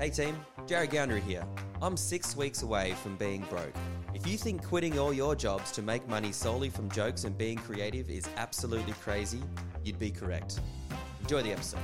Hey 0.00 0.08
team, 0.08 0.34
Jared 0.66 0.92
Gounder 0.92 1.20
here. 1.20 1.44
I'm 1.82 1.94
six 1.94 2.34
weeks 2.34 2.62
away 2.62 2.94
from 3.02 3.16
being 3.16 3.42
broke. 3.50 3.74
If 4.14 4.26
you 4.26 4.38
think 4.38 4.64
quitting 4.64 4.98
all 4.98 5.12
your 5.12 5.36
jobs 5.36 5.70
to 5.72 5.82
make 5.82 6.08
money 6.08 6.32
solely 6.32 6.70
from 6.70 6.90
jokes 6.90 7.24
and 7.24 7.36
being 7.36 7.58
creative 7.58 8.08
is 8.08 8.26
absolutely 8.38 8.94
crazy, 8.94 9.42
you'd 9.84 9.98
be 9.98 10.10
correct. 10.10 10.58
Enjoy 11.20 11.42
the 11.42 11.52
episode. 11.52 11.80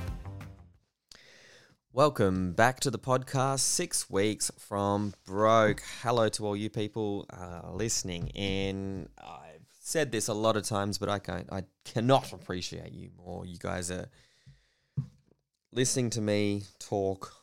Welcome 1.93 2.53
back 2.53 2.79
to 2.79 2.89
the 2.89 2.97
podcast, 2.97 3.59
six 3.59 4.09
weeks 4.09 4.49
from 4.57 5.13
broke. 5.23 5.83
Hello 6.01 6.27
to 6.27 6.43
all 6.47 6.55
you 6.55 6.71
people 6.71 7.27
uh, 7.29 7.69
listening 7.71 8.29
in. 8.29 9.09
I've 9.19 9.61
said 9.79 10.11
this 10.11 10.27
a 10.27 10.33
lot 10.33 10.57
of 10.57 10.63
times, 10.63 10.97
but 10.97 11.07
I 11.07 11.19
can't, 11.19 11.53
I 11.53 11.65
cannot 11.85 12.33
appreciate 12.33 12.93
you 12.93 13.11
more. 13.15 13.45
You 13.45 13.59
guys 13.59 13.91
are 13.91 14.09
listening 15.71 16.09
to 16.09 16.21
me 16.21 16.63
talk 16.79 17.36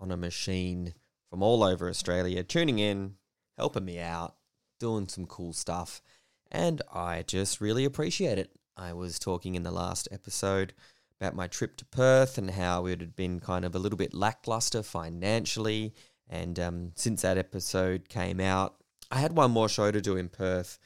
on 0.00 0.10
a 0.10 0.16
machine 0.16 0.94
from 1.28 1.42
all 1.42 1.62
over 1.62 1.88
Australia, 1.88 2.42
tuning 2.42 2.78
in, 2.78 3.14
helping 3.56 3.84
me 3.84 3.98
out, 3.98 4.36
doing 4.78 5.06
some 5.08 5.26
cool 5.26 5.52
stuff, 5.52 6.02
and 6.50 6.82
I 6.92 7.22
just 7.26 7.60
really 7.60 7.84
appreciate 7.84 8.38
it. 8.38 8.50
I 8.76 8.92
was 8.92 9.18
talking 9.18 9.54
in 9.54 9.62
the 9.62 9.70
last 9.70 10.08
episode 10.10 10.72
about 11.20 11.36
my 11.36 11.46
trip 11.46 11.76
to 11.76 11.84
Perth 11.84 12.38
and 12.38 12.50
how 12.50 12.86
it 12.86 13.00
had 13.00 13.14
been 13.14 13.40
kind 13.40 13.64
of 13.64 13.74
a 13.74 13.78
little 13.78 13.98
bit 13.98 14.14
lackluster 14.14 14.82
financially. 14.82 15.94
And 16.28 16.58
um, 16.58 16.92
since 16.94 17.22
that 17.22 17.36
episode 17.36 18.08
came 18.08 18.40
out, 18.40 18.76
I 19.10 19.20
had 19.20 19.36
one 19.36 19.50
more 19.50 19.68
show 19.68 19.90
to 19.90 20.00
do 20.00 20.16
in 20.16 20.28
Perth, 20.28 20.78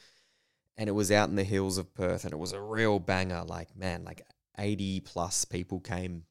and 0.77 0.89
it 0.89 0.93
was 0.93 1.13
out 1.13 1.29
in 1.29 1.37
the 1.37 1.45
hills 1.45 1.79
of 1.79 1.95
Perth, 1.95 2.25
and 2.25 2.33
it 2.33 2.39
was 2.39 2.53
a 2.53 2.61
real 2.61 2.99
banger. 2.99 3.45
Like, 3.45 3.77
man, 3.77 4.05
like 4.05 4.23
80 4.59 5.01
plus 5.01 5.45
people 5.45 5.81
came 5.81 6.25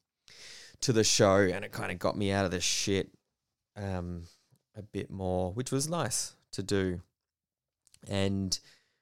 to 0.84 0.92
the 0.92 1.04
show, 1.04 1.38
and 1.38 1.64
it 1.64 1.72
kind 1.72 1.90
of 1.90 1.98
got 1.98 2.16
me 2.16 2.30
out 2.30 2.44
of 2.44 2.50
the 2.50 2.60
shit 2.60 3.10
um, 3.74 4.24
a 4.76 4.82
bit 4.82 5.10
more, 5.10 5.50
which 5.52 5.72
was 5.72 5.88
nice 5.88 6.36
to 6.52 6.62
do. 6.62 7.00
And 8.06 8.58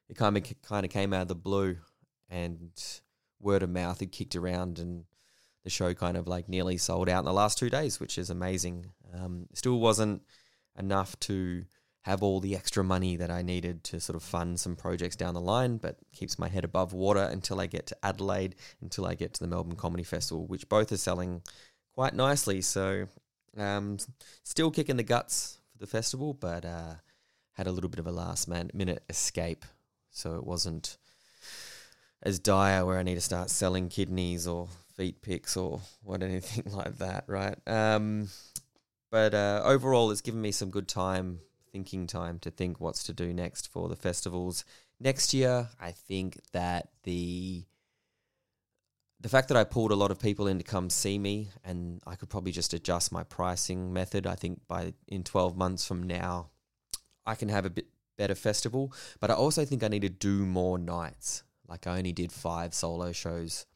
it 0.08 0.16
kind 0.16 0.36
of 0.36 0.44
kind 0.62 0.84
of 0.84 0.92
came 0.92 1.12
out 1.12 1.22
of 1.22 1.28
the 1.28 1.34
blue, 1.34 1.78
and 2.30 2.70
word 3.40 3.64
of 3.64 3.70
mouth 3.70 3.98
had 3.98 4.12
kicked 4.12 4.36
around, 4.36 4.78
and 4.78 5.04
the 5.64 5.70
show 5.70 5.92
kind 5.92 6.16
of 6.16 6.28
like 6.28 6.48
nearly 6.48 6.76
sold 6.76 7.08
out 7.08 7.20
in 7.20 7.24
the 7.24 7.32
last 7.32 7.58
two 7.58 7.68
days, 7.68 7.98
which 7.98 8.16
is 8.16 8.30
amazing. 8.30 8.86
Um, 9.12 9.48
still 9.52 9.80
wasn't 9.80 10.22
enough 10.78 11.18
to 11.20 11.64
have 12.02 12.22
all 12.22 12.40
the 12.40 12.56
extra 12.56 12.82
money 12.82 13.16
that 13.16 13.30
I 13.30 13.42
needed 13.42 13.84
to 13.84 14.00
sort 14.00 14.16
of 14.16 14.22
fund 14.22 14.58
some 14.58 14.74
projects 14.74 15.16
down 15.16 15.34
the 15.34 15.40
line, 15.40 15.76
but 15.76 15.98
keeps 16.12 16.38
my 16.38 16.48
head 16.48 16.64
above 16.64 16.92
water 16.92 17.28
until 17.30 17.60
I 17.60 17.66
get 17.66 17.86
to 17.88 17.96
Adelaide, 18.04 18.56
until 18.80 19.06
I 19.06 19.14
get 19.14 19.34
to 19.34 19.40
the 19.40 19.46
Melbourne 19.46 19.76
Comedy 19.76 20.02
Festival, 20.02 20.46
which 20.46 20.68
both 20.68 20.90
are 20.90 20.96
selling 20.96 21.42
quite 21.94 22.14
nicely. 22.14 22.60
So, 22.60 23.08
um, 23.56 23.98
still 24.42 24.70
kicking 24.70 24.96
the 24.96 25.02
guts 25.02 25.58
for 25.72 25.78
the 25.78 25.86
festival, 25.86 26.34
but 26.34 26.64
uh, 26.64 26.94
had 27.52 27.66
a 27.66 27.72
little 27.72 27.90
bit 27.90 28.00
of 28.00 28.06
a 28.06 28.12
last 28.12 28.48
man- 28.48 28.70
minute 28.74 29.02
escape. 29.08 29.64
So 30.10 30.36
it 30.36 30.44
wasn't 30.44 30.98
as 32.22 32.38
dire 32.38 32.84
where 32.84 32.98
I 32.98 33.02
need 33.02 33.16
to 33.16 33.20
start 33.20 33.50
selling 33.50 33.88
kidneys 33.88 34.46
or 34.46 34.68
feet 34.96 35.22
pics 35.22 35.56
or 35.56 35.80
what 36.02 36.22
anything 36.22 36.72
like 36.72 36.98
that, 36.98 37.24
right? 37.26 37.56
Um, 37.66 38.28
but 39.10 39.34
uh, 39.34 39.62
overall, 39.64 40.10
it's 40.10 40.20
given 40.20 40.40
me 40.40 40.52
some 40.52 40.70
good 40.70 40.88
time, 40.88 41.40
thinking 41.70 42.06
time 42.06 42.38
to 42.40 42.50
think 42.50 42.80
what's 42.80 43.04
to 43.04 43.12
do 43.12 43.32
next 43.32 43.70
for 43.70 43.88
the 43.88 43.96
festivals 43.96 44.64
next 45.00 45.34
year. 45.34 45.68
I 45.80 45.90
think 45.90 46.38
that 46.52 46.88
the 47.02 47.64
the 49.22 49.28
fact 49.28 49.48
that 49.48 49.56
I 49.56 49.64
pulled 49.64 49.92
a 49.92 49.96
lot 49.96 50.10
of 50.10 50.18
people 50.18 50.48
in 50.48 50.58
to 50.58 50.64
come 50.64 50.90
see 50.90 51.18
me, 51.18 51.50
and 51.64 52.02
I 52.06 52.16
could 52.16 52.28
probably 52.28 52.52
just 52.52 52.74
adjust 52.74 53.12
my 53.12 53.22
pricing 53.22 53.92
method. 53.92 54.26
I 54.26 54.34
think 54.34 54.60
by 54.68 54.94
in 55.06 55.22
twelve 55.22 55.56
months 55.56 55.86
from 55.86 56.02
now, 56.02 56.50
I 57.24 57.34
can 57.36 57.48
have 57.48 57.64
a 57.64 57.70
bit 57.70 57.86
better 58.18 58.34
festival. 58.34 58.92
But 59.20 59.30
I 59.30 59.34
also 59.34 59.64
think 59.64 59.82
I 59.82 59.88
need 59.88 60.02
to 60.02 60.08
do 60.08 60.44
more 60.44 60.76
nights. 60.78 61.44
Like 61.68 61.86
I 61.86 61.96
only 61.98 62.12
did 62.12 62.32
five 62.32 62.74
solo 62.74 63.12
shows 63.12 63.66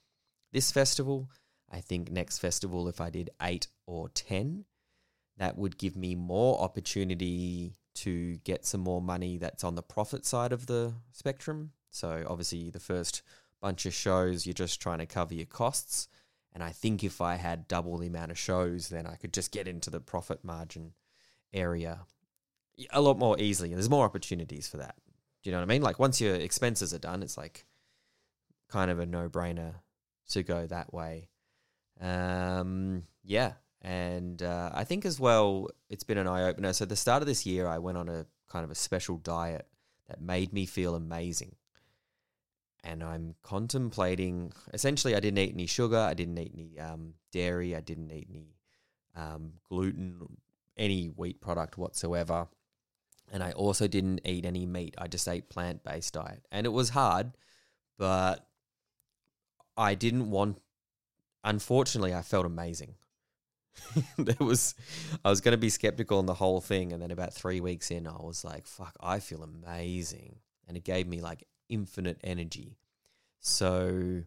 this 0.53 0.73
festival. 0.73 1.31
I 1.71 1.81
think 1.81 2.11
next 2.11 2.39
festival, 2.39 2.89
if 2.89 3.01
I 3.01 3.11
did 3.11 3.31
eight 3.41 3.69
or 3.87 4.09
ten, 4.11 4.65
that 5.39 5.57
would 5.57 5.79
give 5.79 5.97
me 5.97 6.15
more 6.15 6.61
opportunity 6.61 7.77
to 7.95 8.37
get 8.45 8.67
some 8.67 8.81
more 8.81 9.01
money 9.01 9.39
that's 9.39 9.65
on 9.65 9.75
the 9.75 9.83
profit 9.83 10.27
side 10.27 10.53
of 10.53 10.67
the 10.67 10.95
spectrum. 11.13 11.73
So 11.91 12.25
obviously 12.29 12.71
the 12.71 12.81
first 12.81 13.23
bunch 13.67 13.85
of 13.85 13.93
shows, 13.93 14.47
you're 14.47 14.55
just 14.55 14.81
trying 14.81 14.99
to 14.99 15.07
cover 15.07 15.35
your 15.35 15.45
costs. 15.45 16.07
And 16.55 16.63
I 16.63 16.71
think 16.71 17.03
if 17.03 17.21
I 17.21 17.35
had 17.35 17.67
double 17.67 17.99
the 17.99 18.07
amount 18.07 18.31
of 18.31 18.39
shows, 18.39 18.91
then 18.91 19.09
I 19.09 19.17
could 19.17 19.35
just 19.35 19.51
get 19.51 19.67
into 19.67 19.91
the 19.91 19.99
profit 19.99 20.45
margin 20.45 20.93
area 21.53 22.03
a 22.91 23.01
lot 23.01 23.19
more 23.19 23.37
easily. 23.41 23.71
And 23.71 23.77
there's 23.77 23.91
more 23.91 24.05
opportunities 24.05 24.69
for 24.69 24.77
that. 24.77 24.95
Do 25.43 25.51
you 25.51 25.53
know 25.53 25.59
what 25.59 25.65
I 25.65 25.75
mean? 25.75 25.83
Like 25.83 25.99
once 25.99 26.21
your 26.21 26.37
expenses 26.37 26.95
are 26.95 27.01
done, 27.01 27.25
it's 27.25 27.37
like 27.37 27.67
kind 28.69 28.89
of 28.89 29.01
a 29.01 29.07
no 29.07 29.29
brainer 29.29 29.75
to 30.31 30.45
go 30.45 30.69
that 30.69 30.95
way. 30.95 31.29
Um, 32.01 33.03
yeah. 33.25 33.55
And 33.83 34.45
uh, 34.45 34.71
I 34.75 34.85
think 34.85 35.05
as 35.05 35.19
well, 35.19 35.71
it's 35.91 36.05
been 36.05 36.19
an 36.19 36.29
eye 36.29 36.45
opener. 36.45 36.73
So, 36.73 36.85
the 36.85 36.95
start 36.95 37.21
of 37.21 37.27
this 37.27 37.47
year, 37.47 37.67
I 37.67 37.79
went 37.79 37.99
on 37.99 38.09
a 38.09 38.27
kind 38.49 38.65
of 38.65 38.71
a 38.71 38.77
special 38.77 39.17
diet 39.17 39.67
that 40.09 40.21
made 40.21 40.53
me 40.53 40.67
feel 40.67 40.95
amazing 40.95 41.57
and 42.87 43.03
I'm 43.03 43.35
contemplating. 43.43 44.53
Essentially, 44.73 45.15
I 45.15 45.21
didn't 45.21 45.39
eat 45.39 45.53
any 45.53 45.67
sugar. 45.67 45.99
I 45.99 46.15
didn't 46.15 46.39
eat 46.39 46.53
any 46.55 46.79
um, 46.79 47.15
dairy. 47.33 47.75
I 47.75 47.81
didn't 47.81 48.13
eat 48.13 48.29
any 48.31 48.55
um, 49.17 49.55
gluten, 49.69 50.39
any 50.77 51.07
wheat 51.07 51.41
product 51.41 51.77
whatsoever. 51.77 52.47
And 53.33 53.43
I 53.43 53.51
also 53.53 53.89
didn't 53.89 54.21
eat 54.25 54.47
any 54.47 54.67
meat. 54.67 54.95
I 54.99 55.09
just 55.09 55.27
ate 55.27 55.49
plant 55.49 55.83
based 55.83 56.15
diet, 56.15 56.47
and 56.53 56.65
it 56.65 56.71
was 56.71 56.91
hard, 56.91 57.33
but 57.99 58.47
I 59.77 59.95
didn't 59.95 60.31
want. 60.31 60.63
Unfortunately, 61.43 62.15
I 62.15 62.23
felt 62.23 62.47
amazing. 62.47 62.95
there 64.19 64.35
was, 64.41 64.75
I 65.25 65.29
was 65.29 65.41
going 65.41 65.53
to 65.53 65.59
be 65.59 65.69
skeptical 65.69 66.19
on 66.19 66.27
the 66.27 66.35
whole 66.35 66.61
thing, 66.61 66.93
and 66.93 67.03
then 67.03 67.11
about 67.11 67.35
three 67.35 67.61
weeks 67.61 67.91
in, 67.91 68.07
I 68.07 68.23
was 68.23 68.45
like, 68.45 68.69
"Fuck, 68.69 68.95
I 69.01 69.19
feel 69.19 69.43
amazing," 69.43 70.37
and 70.69 70.77
it 70.77 70.85
gave 70.85 71.09
me 71.09 71.21
like 71.21 71.49
infinite 71.69 72.19
energy. 72.23 72.77
So 73.41 74.23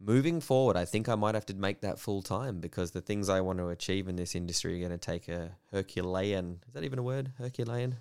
moving 0.00 0.40
forward, 0.40 0.76
I 0.76 0.84
think 0.84 1.08
I 1.08 1.14
might 1.14 1.34
have 1.34 1.46
to 1.46 1.54
make 1.54 1.80
that 1.80 1.98
full 1.98 2.22
time 2.22 2.60
because 2.60 2.90
the 2.90 3.00
things 3.00 3.28
I 3.28 3.40
want 3.40 3.58
to 3.58 3.68
achieve 3.68 4.08
in 4.08 4.16
this 4.16 4.34
industry 4.34 4.76
are 4.76 4.88
going 4.88 4.98
to 4.98 4.98
take 4.98 5.28
a 5.28 5.52
Herculean, 5.72 6.60
is 6.66 6.74
that 6.74 6.84
even 6.84 6.98
a 6.98 7.02
word? 7.02 7.32
Herculean? 7.38 7.96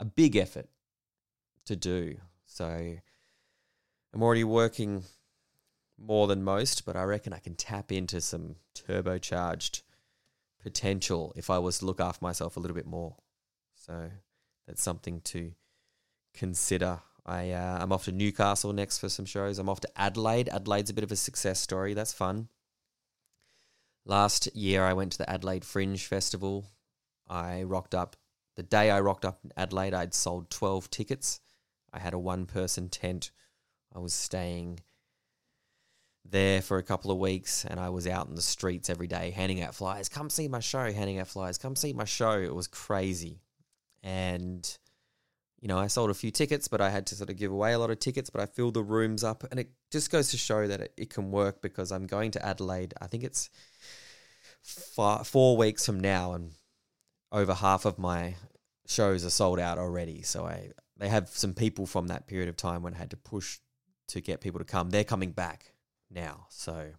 A 0.00 0.04
big 0.04 0.36
effort 0.36 0.68
to 1.66 1.76
do. 1.76 2.16
So 2.46 2.66
I'm 4.14 4.22
already 4.22 4.44
working 4.44 5.04
more 5.98 6.26
than 6.26 6.42
most, 6.42 6.84
but 6.84 6.96
I 6.96 7.04
reckon 7.04 7.32
I 7.32 7.38
can 7.38 7.54
tap 7.54 7.90
into 7.92 8.20
some 8.20 8.56
turbocharged 8.74 9.82
potential 10.62 11.32
if 11.36 11.48
I 11.48 11.58
was 11.58 11.78
to 11.78 11.86
look 11.86 12.00
after 12.00 12.24
myself 12.24 12.56
a 12.56 12.60
little 12.60 12.74
bit 12.74 12.86
more. 12.86 13.16
So 13.74 14.10
that's 14.66 14.82
something 14.82 15.20
to 15.22 15.52
consider 16.34 17.00
I 17.26 17.50
uh, 17.50 17.78
I'm 17.80 17.92
off 17.92 18.04
to 18.04 18.12
Newcastle 18.12 18.72
next 18.72 18.98
for 18.98 19.08
some 19.08 19.24
shows. 19.26 19.58
I'm 19.58 19.68
off 19.68 19.80
to 19.80 19.90
Adelaide. 19.96 20.48
Adelaide's 20.48 20.90
a 20.90 20.94
bit 20.94 21.04
of 21.04 21.10
a 21.10 21.16
success 21.16 21.58
story. 21.58 21.92
That's 21.92 22.12
fun. 22.12 22.48
Last 24.04 24.54
year 24.54 24.84
I 24.84 24.92
went 24.92 25.12
to 25.12 25.18
the 25.18 25.28
Adelaide 25.28 25.64
Fringe 25.64 26.04
Festival. 26.04 26.66
I 27.28 27.64
rocked 27.64 27.94
up 27.94 28.14
the 28.54 28.62
day 28.62 28.90
I 28.90 29.00
rocked 29.00 29.24
up 29.24 29.40
in 29.44 29.50
Adelaide. 29.56 29.92
I'd 29.92 30.14
sold 30.14 30.50
12 30.50 30.88
tickets. 30.90 31.40
I 31.92 31.98
had 31.98 32.14
a 32.14 32.18
one 32.18 32.46
person 32.46 32.88
tent. 32.88 33.32
I 33.94 33.98
was 33.98 34.14
staying 34.14 34.80
there 36.24 36.62
for 36.62 36.78
a 36.78 36.82
couple 36.82 37.10
of 37.10 37.18
weeks 37.18 37.64
and 37.64 37.78
I 37.78 37.90
was 37.90 38.06
out 38.06 38.28
in 38.28 38.34
the 38.34 38.42
streets 38.42 38.88
every 38.88 39.06
day 39.06 39.30
handing 39.30 39.62
out 39.62 39.74
flyers. 39.74 40.08
Come 40.08 40.30
see 40.30 40.48
my 40.48 40.60
show, 40.60 40.92
handing 40.92 41.18
out 41.18 41.28
flyers. 41.28 41.58
Come 41.58 41.76
see 41.76 41.92
my 41.92 42.04
show. 42.04 42.40
It 42.40 42.54
was 42.54 42.66
crazy. 42.66 43.40
And 44.02 44.78
you 45.66 45.68
know, 45.74 45.80
I 45.80 45.88
sold 45.88 46.10
a 46.10 46.14
few 46.14 46.30
tickets, 46.30 46.68
but 46.68 46.80
I 46.80 46.90
had 46.90 47.08
to 47.08 47.16
sort 47.16 47.28
of 47.28 47.34
give 47.34 47.50
away 47.50 47.72
a 47.72 47.78
lot 47.80 47.90
of 47.90 47.98
tickets, 47.98 48.30
but 48.30 48.40
I 48.40 48.46
filled 48.46 48.74
the 48.74 48.84
rooms 48.84 49.24
up. 49.24 49.42
And 49.50 49.58
it 49.58 49.68
just 49.90 50.12
goes 50.12 50.30
to 50.30 50.36
show 50.36 50.68
that 50.68 50.80
it, 50.80 50.92
it 50.96 51.10
can 51.10 51.32
work 51.32 51.60
because 51.60 51.90
I'm 51.90 52.06
going 52.06 52.30
to 52.30 52.46
Adelaide. 52.46 52.94
I 53.00 53.08
think 53.08 53.24
it's 53.24 53.50
far, 54.62 55.24
four 55.24 55.56
weeks 55.56 55.84
from 55.84 55.98
now, 55.98 56.34
and 56.34 56.52
over 57.32 57.52
half 57.52 57.84
of 57.84 57.98
my 57.98 58.36
shows 58.86 59.24
are 59.24 59.30
sold 59.30 59.58
out 59.58 59.76
already. 59.76 60.22
So 60.22 60.46
I 60.46 60.70
they 60.98 61.08
have 61.08 61.30
some 61.30 61.52
people 61.52 61.84
from 61.84 62.06
that 62.06 62.28
period 62.28 62.48
of 62.48 62.56
time 62.56 62.84
when 62.84 62.94
I 62.94 62.98
had 62.98 63.10
to 63.10 63.16
push 63.16 63.58
to 64.10 64.20
get 64.20 64.40
people 64.40 64.60
to 64.60 64.64
come. 64.64 64.90
They're 64.90 65.02
coming 65.02 65.32
back 65.32 65.72
now. 66.12 66.46
So 66.48 66.90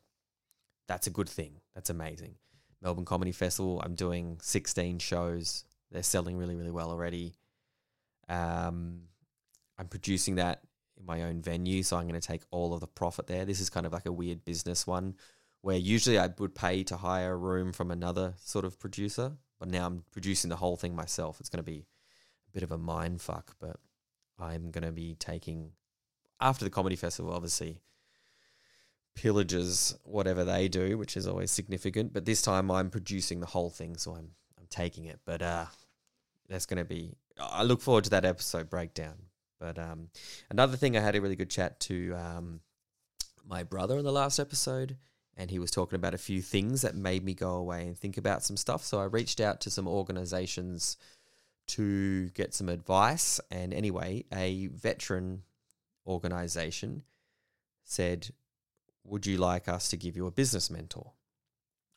that's 0.89 1.07
a 1.07 1.11
good 1.11 1.29
thing. 1.29 1.61
That's 1.73 1.89
amazing. 1.89 2.35
Melbourne 2.81 3.05
Comedy 3.05 3.31
Festival, 3.31 3.81
I'm 3.81 3.95
doing 3.95 4.39
16 4.41 4.99
shows. 4.99 5.63
They're 5.89 6.03
selling 6.03 6.35
really, 6.35 6.57
really 6.57 6.69
well 6.69 6.89
already. 6.89 7.37
Um, 8.29 9.01
I'm 9.77 9.87
producing 9.87 10.35
that 10.35 10.61
in 10.97 11.05
my 11.05 11.23
own 11.23 11.41
venue, 11.41 11.83
so 11.83 11.97
I'm 11.97 12.07
going 12.07 12.19
to 12.19 12.27
take 12.27 12.43
all 12.51 12.73
of 12.73 12.79
the 12.79 12.87
profit 12.87 13.27
there. 13.27 13.45
This 13.45 13.59
is 13.59 13.69
kind 13.69 13.85
of 13.85 13.93
like 13.93 14.05
a 14.05 14.11
weird 14.11 14.43
business 14.45 14.87
one 14.87 15.15
where 15.61 15.77
usually 15.77 16.19
I 16.19 16.29
would 16.37 16.55
pay 16.55 16.83
to 16.83 16.97
hire 16.97 17.33
a 17.33 17.37
room 17.37 17.73
from 17.73 17.91
another 17.91 18.33
sort 18.37 18.65
of 18.65 18.79
producer, 18.79 19.33
but 19.59 19.69
now 19.69 19.85
I'm 19.85 20.03
producing 20.11 20.49
the 20.49 20.55
whole 20.55 20.77
thing 20.77 20.95
myself. 20.95 21.39
It's 21.39 21.49
going 21.49 21.63
to 21.63 21.71
be 21.71 21.85
a 22.47 22.51
bit 22.53 22.63
of 22.63 22.71
a 22.71 22.77
mind 22.77 23.21
fuck, 23.21 23.55
but 23.59 23.77
I'm 24.39 24.71
going 24.71 24.85
to 24.85 24.91
be 24.91 25.15
taking 25.15 25.71
after 26.39 26.63
the 26.63 26.71
comedy 26.71 26.95
festival, 26.95 27.33
obviously 27.33 27.81
pillages 29.17 29.97
whatever 30.03 30.43
they 30.43 30.67
do, 30.67 30.97
which 30.97 31.17
is 31.17 31.27
always 31.27 31.51
significant. 31.51 32.13
But 32.13 32.25
this 32.25 32.41
time 32.41 32.69
I'm 32.69 32.89
producing 32.89 33.39
the 33.39 33.47
whole 33.47 33.69
thing, 33.69 33.97
so 33.97 34.11
I'm 34.11 34.31
I'm 34.57 34.67
taking 34.69 35.05
it. 35.05 35.19
But 35.25 35.41
uh, 35.41 35.65
that's 36.49 36.65
going 36.65 36.77
to 36.77 36.85
be. 36.85 37.15
I 37.39 37.63
look 37.63 37.81
forward 37.81 38.05
to 38.05 38.09
that 38.11 38.25
episode 38.25 38.69
breakdown. 38.69 39.15
But 39.59 39.79
um, 39.79 40.09
another 40.49 40.77
thing, 40.77 40.95
I 40.95 41.01
had 41.01 41.15
a 41.15 41.21
really 41.21 41.35
good 41.35 41.49
chat 41.49 41.79
to 41.81 42.13
um, 42.13 42.59
my 43.45 43.63
brother 43.63 43.97
in 43.97 44.05
the 44.05 44.11
last 44.11 44.39
episode, 44.39 44.97
and 45.35 45.49
he 45.49 45.59
was 45.59 45.71
talking 45.71 45.95
about 45.95 46.13
a 46.13 46.19
few 46.19 46.41
things 46.41 46.81
that 46.81 46.95
made 46.95 47.23
me 47.23 47.33
go 47.33 47.55
away 47.55 47.87
and 47.87 47.97
think 47.97 48.17
about 48.17 48.43
some 48.43 48.57
stuff. 48.57 48.83
So 48.83 48.99
I 48.99 49.05
reached 49.05 49.39
out 49.39 49.61
to 49.61 49.71
some 49.71 49.87
organizations 49.87 50.97
to 51.67 52.29
get 52.29 52.53
some 52.53 52.69
advice. 52.69 53.39
And 53.51 53.73
anyway, 53.73 54.25
a 54.31 54.67
veteran 54.67 55.43
organization 56.05 57.03
said, 57.83 58.29
Would 59.03 59.25
you 59.25 59.37
like 59.37 59.67
us 59.67 59.89
to 59.89 59.97
give 59.97 60.15
you 60.15 60.27
a 60.27 60.31
business 60.31 60.69
mentor? 60.69 61.13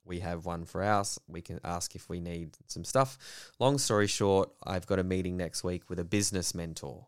We 0.05 0.21
have 0.21 0.47
one 0.47 0.65
for 0.65 0.83
ours. 0.83 1.19
We 1.29 1.43
can 1.43 1.61
ask 1.63 1.95
if 1.95 2.09
we 2.09 2.21
need 2.21 2.57
some 2.67 2.85
stuff. 2.85 3.19
Long 3.59 3.79
story 3.79 4.07
short, 4.07 4.51
I've 4.65 4.87
got 4.87 4.99
a 4.99 5.05
meeting 5.05 5.37
next 5.37 5.63
week 5.63 5.89
with 5.89 5.99
a 5.99 6.05
business 6.05 6.55
mentor 6.55 7.07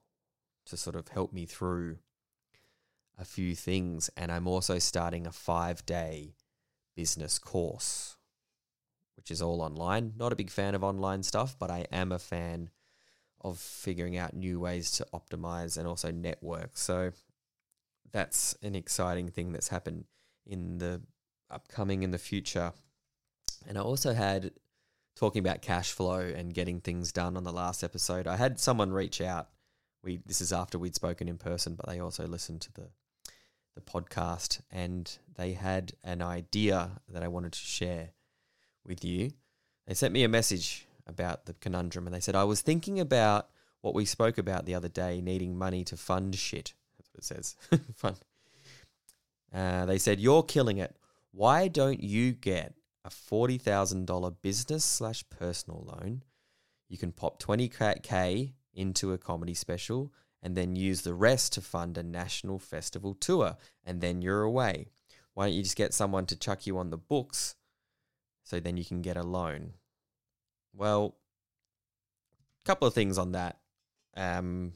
to 0.67 0.77
sort 0.77 0.97
of 0.97 1.09
help 1.09 1.33
me 1.33 1.47
through 1.47 1.99
a 3.19 3.25
few 3.25 3.55
things. 3.55 4.11
And 4.17 4.31
I'm 4.31 4.47
also 4.47 4.79
starting 4.79 5.27
a 5.27 5.33
five 5.33 5.85
day 5.87 6.35
business 6.95 7.39
course, 7.39 8.17
which 9.17 9.31
is 9.31 9.43
all 9.43 9.63
online. 9.63 10.13
Not 10.17 10.33
a 10.33 10.37
big 10.37 10.51
fan 10.51 10.75
of 10.75 10.85
online 10.85 11.23
stuff, 11.23 11.57
but 11.59 11.71
I 11.71 11.87
am 11.91 12.13
a 12.13 12.19
fan 12.19 12.71
of 13.41 13.59
figuring 13.59 14.17
out 14.17 14.35
new 14.35 14.61
ways 14.61 14.91
to 14.93 15.07
optimize 15.13 15.77
and 15.77 15.87
also 15.89 16.13
network. 16.13 16.77
So 16.77 17.13
that's 18.13 18.55
an 18.63 18.75
exciting 18.75 19.29
thing 19.29 19.53
that's 19.53 19.69
happened 19.69 20.05
in 20.47 20.79
the 20.79 21.01
upcoming 21.53 22.03
in 22.03 22.11
the 22.11 22.19
future. 22.19 22.73
And 23.67 23.79
I 23.79 23.81
also 23.81 24.13
had 24.13 24.53
talking 25.15 25.41
about 25.41 25.63
cash 25.63 25.93
flow 25.93 26.21
and 26.21 26.55
getting 26.55 26.81
things 26.81 27.13
done 27.13 27.37
on 27.37 27.45
the 27.45 27.53
last 27.53 27.85
episode. 27.85 28.27
I 28.27 28.37
had 28.37 28.59
someone 28.59 28.93
reach 28.93 29.21
out. 29.21 29.49
We 30.03 30.21
this 30.27 30.41
is 30.41 30.53
after 30.53 30.79
we'd 30.79 30.95
spoken 30.95 31.29
in 31.29 31.39
person, 31.39 31.75
but 31.75 31.87
they 31.87 32.01
also 32.01 32.27
listened 32.27 32.61
to 32.63 32.73
the 32.73 32.89
the 33.75 33.81
podcast 33.81 34.61
and 34.71 35.19
they 35.37 35.53
had 35.53 35.93
an 36.05 36.21
idea 36.21 36.91
that 37.09 37.23
I 37.23 37.29
wanted 37.29 37.53
to 37.53 37.59
share 37.59 38.11
with 38.85 39.05
you. 39.05 39.31
They 39.87 39.95
sent 39.95 40.13
me 40.13 40.25
a 40.25 40.29
message 40.29 40.87
about 41.07 41.47
the 41.47 41.55
conundrum 41.55 42.07
and 42.07 42.15
they 42.15 42.21
said, 42.21 42.35
I 42.35 42.45
was 42.45 42.61
thinking 42.61 43.01
about 43.01 43.49
what 43.81 43.95
we 43.95 44.05
spoke 44.05 44.39
about 44.39 44.67
the 44.67 44.75
other 44.75 44.89
day, 44.89 45.21
needing 45.21 45.57
money 45.57 45.85
to 45.85 45.97
fund 45.97 46.35
shit. 46.37 46.75
That's 46.99 47.11
what 47.11 47.19
it 47.19 47.25
says. 47.25 47.57
Fun. 47.97 48.17
Uh, 49.55 49.87
they 49.87 49.99
said, 49.99 50.21
You're 50.21 50.43
killing 50.43 50.79
it. 50.79 50.97
Why 51.33 51.69
don't 51.69 52.03
you 52.03 52.33
get 52.33 52.75
a 53.05 53.09
$40,000 53.09 54.37
business 54.43 54.85
slash 54.85 55.25
personal 55.31 55.85
loan? 55.87 56.23
You 56.89 56.99
can 56.99 57.11
pop 57.11 57.43
20K 57.43 58.53
into 58.75 59.13
a 59.13 59.19
comedy 59.19 59.55
special 59.55 60.13
and 60.43 60.55
then 60.55 60.77
use 60.77 61.03
the 61.03 61.15
rest 61.15 61.55
to 61.55 61.63
fund 61.63 61.97
a 61.97 62.03
national 62.03 62.59
festival 62.59 63.15
tour, 63.15 63.57
and 63.85 64.01
then 64.01 64.21
you're 64.21 64.43
away. 64.43 64.89
Why 65.35 65.47
don't 65.47 65.55
you 65.55 65.63
just 65.63 65.77
get 65.77 65.95
someone 65.95 66.27
to 66.27 66.39
chuck 66.39 66.67
you 66.67 66.77
on 66.79 66.91
the 66.91 66.99
books 66.99 67.55
so 68.43 68.61
then 68.61 68.77
you 68.77 68.85
can 68.85 69.01
get 69.01 69.17
a 69.17 69.23
loan? 69.23 69.75
Well, 70.75 71.17
a 72.63 72.67
couple 72.67 72.89
of 72.89 72.95
things 72.95 73.19
on 73.19 73.33
that. 73.33 73.59
Um, 74.17 74.73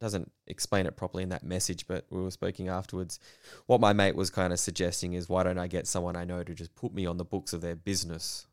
doesn't 0.00 0.30
explain 0.46 0.86
it 0.86 0.96
properly 0.96 1.22
in 1.22 1.28
that 1.30 1.44
message, 1.44 1.86
but 1.86 2.06
we 2.10 2.20
were 2.20 2.30
speaking 2.30 2.68
afterwards. 2.68 3.18
What 3.66 3.80
my 3.80 3.92
mate 3.92 4.16
was 4.16 4.30
kind 4.30 4.52
of 4.52 4.60
suggesting 4.60 5.14
is 5.14 5.28
why 5.28 5.42
don't 5.42 5.58
I 5.58 5.66
get 5.66 5.86
someone 5.86 6.16
I 6.16 6.24
know 6.24 6.42
to 6.42 6.54
just 6.54 6.74
put 6.74 6.94
me 6.94 7.06
on 7.06 7.16
the 7.16 7.24
books 7.24 7.52
of 7.52 7.60
their 7.60 7.76
business 7.76 8.46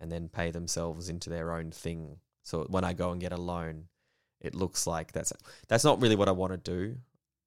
and 0.00 0.10
then 0.10 0.28
pay 0.28 0.50
themselves 0.50 1.08
into 1.08 1.30
their 1.30 1.52
own 1.52 1.70
thing. 1.70 2.16
So 2.42 2.66
when 2.68 2.84
I 2.84 2.92
go 2.92 3.10
and 3.12 3.20
get 3.20 3.32
a 3.32 3.40
loan, 3.40 3.84
it 4.40 4.54
looks 4.54 4.86
like 4.86 5.12
that's 5.12 5.32
that's 5.68 5.84
not 5.84 6.02
really 6.02 6.16
what 6.16 6.28
I 6.28 6.32
want 6.32 6.52
to 6.52 6.58
do. 6.58 6.96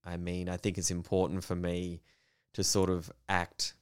I 0.06 0.18
mean, 0.18 0.48
I 0.48 0.58
think 0.58 0.78
it's 0.78 0.92
important 0.92 1.44
for 1.44 1.56
me 1.56 2.02
to 2.54 2.64
sort 2.64 2.90
of 2.90 3.12
act 3.28 3.74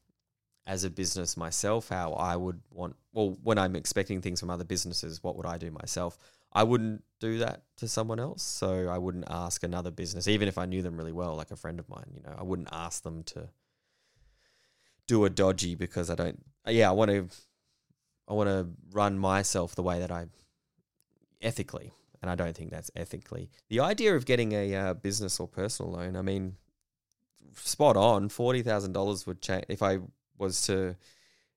as 0.66 0.84
a 0.84 0.90
business 0.90 1.36
myself 1.36 1.90
how 1.90 2.14
I 2.14 2.36
would 2.36 2.62
want 2.72 2.96
well 3.12 3.38
when 3.44 3.58
I'm 3.58 3.76
expecting 3.76 4.22
things 4.22 4.40
from 4.40 4.50
other 4.50 4.64
businesses 4.64 5.22
what 5.22 5.36
would 5.36 5.46
I 5.46 5.58
do 5.58 5.72
myself 5.72 6.18
I 6.54 6.64
wouldn't 6.64 7.04
do 7.20 7.40
that 7.40 7.64
to 7.78 7.88
someone 7.88 8.20
else 8.20 8.44
so 8.44 8.88
I 8.88 8.98
wouldn't 8.98 9.26
ask 9.30 9.64
another 9.64 9.92
business 9.92 10.28
even 10.28 10.48
if 10.48 10.58
I 10.58 10.66
knew 10.66 10.82
them 10.82 10.98
really 10.98 11.12
well 11.12 11.36
like 11.36 11.52
a 11.52 11.56
friend 11.56 11.80
of 11.80 11.90
mine 11.90 12.12
you 12.14 12.22
know 12.22 12.36
I 12.38 12.44
wouldn't 12.44 12.70
ask 12.72 13.04
them 13.04 13.24
to 13.24 13.50
do 15.08 15.26
a 15.26 15.30
dodgy 15.30 15.76
because 15.76 16.10
I 16.10 16.16
don't 16.16 16.44
yeah 16.68 16.90
I 16.90 16.94
want 16.94 17.12
to 17.12 17.28
I 18.28 18.34
want 18.34 18.50
to 18.50 18.68
run 18.92 19.18
myself 19.18 19.76
the 19.76 19.84
way 19.84 20.00
that 20.00 20.12
I 20.12 20.28
ethically 21.42 21.94
and 22.24 22.32
I 22.32 22.36
don't 22.36 22.56
think 22.56 22.72
that's 22.72 22.90
ethically. 22.96 23.50
The 23.68 23.82
idea 23.82 24.16
of 24.16 24.26
getting 24.26 24.54
a 24.54 24.74
uh, 24.74 24.94
business 24.94 25.42
or 25.42 25.48
personal 25.48 25.92
loan, 25.92 26.16
I 26.16 26.22
mean, 26.22 26.56
spot 27.54 27.98
on. 27.98 28.30
Forty 28.30 28.64
thousand 28.64 28.94
dollars 28.94 29.28
would 29.28 29.42
change 29.42 29.66
if 29.68 29.84
I 29.84 30.00
was 30.38 30.62
to 30.68 30.96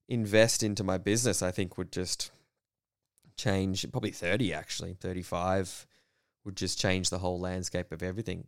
invest 0.08 0.64
into 0.64 0.82
my 0.82 0.98
business. 0.98 1.40
I 1.40 1.52
think 1.52 1.78
would 1.78 1.92
just 1.92 2.32
change. 3.36 3.90
Probably 3.90 4.10
thirty 4.10 4.52
actually, 4.52 4.94
thirty 4.94 5.22
five 5.22 5.86
would 6.46 6.56
just 6.56 6.78
change 6.78 7.10
the 7.10 7.18
whole 7.18 7.38
landscape 7.38 7.92
of 7.92 8.02
everything. 8.02 8.46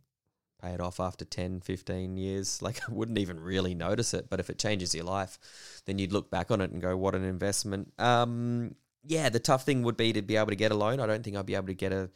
Pay 0.61 0.71
it 0.71 0.81
off 0.81 0.99
after 0.99 1.25
10, 1.25 1.61
15 1.61 2.17
years. 2.17 2.61
Like 2.69 2.81
I 2.89 2.91
wouldn't 2.91 3.17
even 3.19 3.39
really 3.39 3.75
notice 3.75 4.13
it. 4.13 4.29
But 4.29 4.39
if 4.39 4.49
it 4.49 4.57
changes 4.57 4.95
your 4.95 5.03
life, 5.03 5.37
then 5.85 5.99
you'd 5.99 6.13
look 6.13 6.31
back 6.31 6.49
on 6.49 6.61
it 6.61 6.71
and 6.71 6.81
go, 6.81 6.95
what 6.97 7.13
an 7.13 7.23
investment. 7.23 7.93
Um, 7.99 8.75
yeah, 9.03 9.29
the 9.29 9.39
tough 9.39 9.65
thing 9.65 9.83
would 9.83 9.97
be 9.97 10.13
to 10.13 10.21
be 10.21 10.37
able 10.37 10.47
to 10.47 10.55
get 10.55 10.71
a 10.71 10.75
loan. 10.75 10.99
I 10.99 11.07
don't 11.07 11.23
think 11.23 11.35
I'd 11.35 11.45
be 11.45 11.55
able 11.55 11.67
to 11.67 11.73
get 11.73 11.93
a 11.93 12.09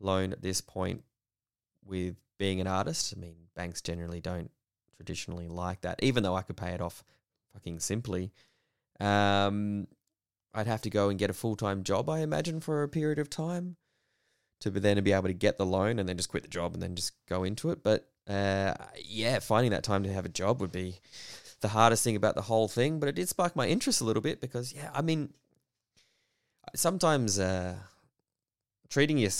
loan 0.00 0.32
at 0.32 0.42
this 0.42 0.60
point 0.60 1.04
with 1.84 2.16
being 2.38 2.60
an 2.60 2.66
artist. 2.66 3.14
I 3.16 3.20
mean, 3.20 3.34
banks 3.54 3.80
generally 3.80 4.20
don't 4.20 4.50
traditionally 4.96 5.48
like 5.48 5.82
that, 5.82 6.02
even 6.02 6.22
though 6.22 6.34
I 6.34 6.42
could 6.42 6.56
pay 6.56 6.70
it 6.70 6.80
off 6.80 7.04
fucking 7.52 7.80
simply. 7.80 8.32
Um, 9.00 9.86
I'd 10.52 10.66
have 10.66 10.82
to 10.82 10.90
go 10.90 11.08
and 11.08 11.18
get 11.18 11.30
a 11.30 11.34
full 11.34 11.56
time 11.56 11.82
job, 11.82 12.08
I 12.08 12.20
imagine, 12.20 12.60
for 12.60 12.82
a 12.82 12.88
period 12.88 13.18
of 13.18 13.30
time 13.30 13.76
to 14.60 14.70
then 14.70 15.02
be 15.02 15.12
able 15.12 15.28
to 15.28 15.34
get 15.34 15.56
the 15.56 15.66
loan 15.66 15.98
and 15.98 16.08
then 16.08 16.16
just 16.16 16.28
quit 16.28 16.42
the 16.42 16.48
job 16.48 16.74
and 16.74 16.82
then 16.82 16.94
just 16.94 17.12
go 17.28 17.44
into 17.44 17.70
it. 17.70 17.82
But 17.82 18.08
uh, 18.28 18.74
yeah, 19.02 19.38
finding 19.38 19.70
that 19.72 19.82
time 19.82 20.02
to 20.04 20.12
have 20.12 20.26
a 20.26 20.30
job 20.30 20.60
would 20.60 20.72
be 20.72 20.96
the 21.60 21.68
hardest 21.68 22.04
thing 22.04 22.16
about 22.16 22.34
the 22.34 22.42
whole 22.42 22.68
thing. 22.68 23.00
But 23.00 23.08
it 23.08 23.14
did 23.14 23.28
spark 23.28 23.56
my 23.56 23.66
interest 23.68 24.00
a 24.00 24.04
little 24.04 24.22
bit 24.22 24.40
because, 24.40 24.72
yeah, 24.72 24.90
I 24.92 25.02
mean, 25.02 25.32
sometimes 26.74 27.38
uh, 27.38 27.76
treating 28.88 29.18
you, 29.18 29.30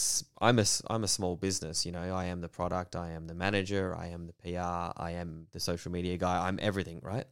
I'm 0.40 0.59
a, 0.59 0.64
I'm 0.88 1.05
a 1.05 1.09
small 1.09 1.37
business, 1.37 1.85
you 1.85 1.93
know, 1.93 2.14
I 2.14 2.26
am 2.26 2.40
the 2.40 2.49
product, 2.49 2.97
I 2.97 3.11
am 3.11 3.26
the 3.26 3.35
manager, 3.35 3.95
I 3.95 4.09
am 4.09 4.26
the 4.26 4.33
PR, 4.33 4.93
I 4.97 5.12
am 5.12 5.49
the 5.52 5.61
social 5.61 5.93
media 5.93 6.17
guy, 6.17 6.47
I'm 6.47 6.59
everything, 6.62 7.00
right? 7.02 7.26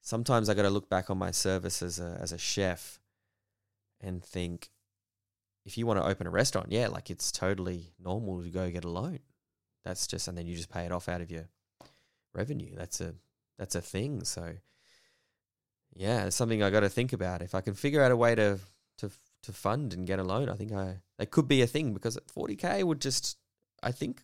Sometimes 0.00 0.48
I 0.48 0.54
got 0.54 0.62
to 0.62 0.70
look 0.70 0.88
back 0.88 1.10
on 1.10 1.18
my 1.18 1.30
service 1.30 1.82
as 1.82 1.98
a, 1.98 2.18
as 2.20 2.32
a 2.32 2.38
chef 2.38 3.00
and 4.00 4.24
think, 4.24 4.70
if 5.66 5.76
you 5.76 5.86
want 5.86 5.98
to 5.98 6.06
open 6.06 6.26
a 6.26 6.30
restaurant, 6.30 6.72
yeah, 6.72 6.88
like 6.88 7.10
it's 7.10 7.30
totally 7.30 7.92
normal 8.02 8.42
to 8.42 8.48
go 8.48 8.70
get 8.70 8.84
a 8.84 8.88
loan. 8.88 9.18
That's 9.84 10.06
just, 10.06 10.26
and 10.26 10.36
then 10.36 10.46
you 10.46 10.56
just 10.56 10.70
pay 10.70 10.84
it 10.84 10.92
off 10.92 11.08
out 11.08 11.20
of 11.20 11.30
your 11.30 11.48
revenue. 12.34 12.74
That's 12.76 13.00
a, 13.00 13.14
that's 13.58 13.74
a 13.74 13.80
thing. 13.80 14.24
So, 14.24 14.54
yeah, 15.94 16.24
it's 16.24 16.36
something 16.36 16.62
I 16.62 16.70
got 16.70 16.80
to 16.80 16.88
think 16.88 17.12
about. 17.12 17.42
If 17.42 17.54
I 17.54 17.60
can 17.60 17.74
figure 17.74 18.02
out 18.02 18.10
a 18.10 18.16
way 18.16 18.34
to 18.34 18.58
to 19.00 19.10
to 19.42 19.52
fund 19.52 19.94
and 19.94 20.06
get 20.06 20.18
a 20.18 20.24
loan. 20.24 20.48
I 20.48 20.54
think 20.54 20.72
I 20.72 20.98
that 21.18 21.30
could 21.30 21.48
be 21.48 21.62
a 21.62 21.66
thing 21.66 21.92
because 21.92 22.18
40k 22.36 22.84
would 22.84 23.00
just 23.00 23.36
I 23.82 23.92
think 23.92 24.22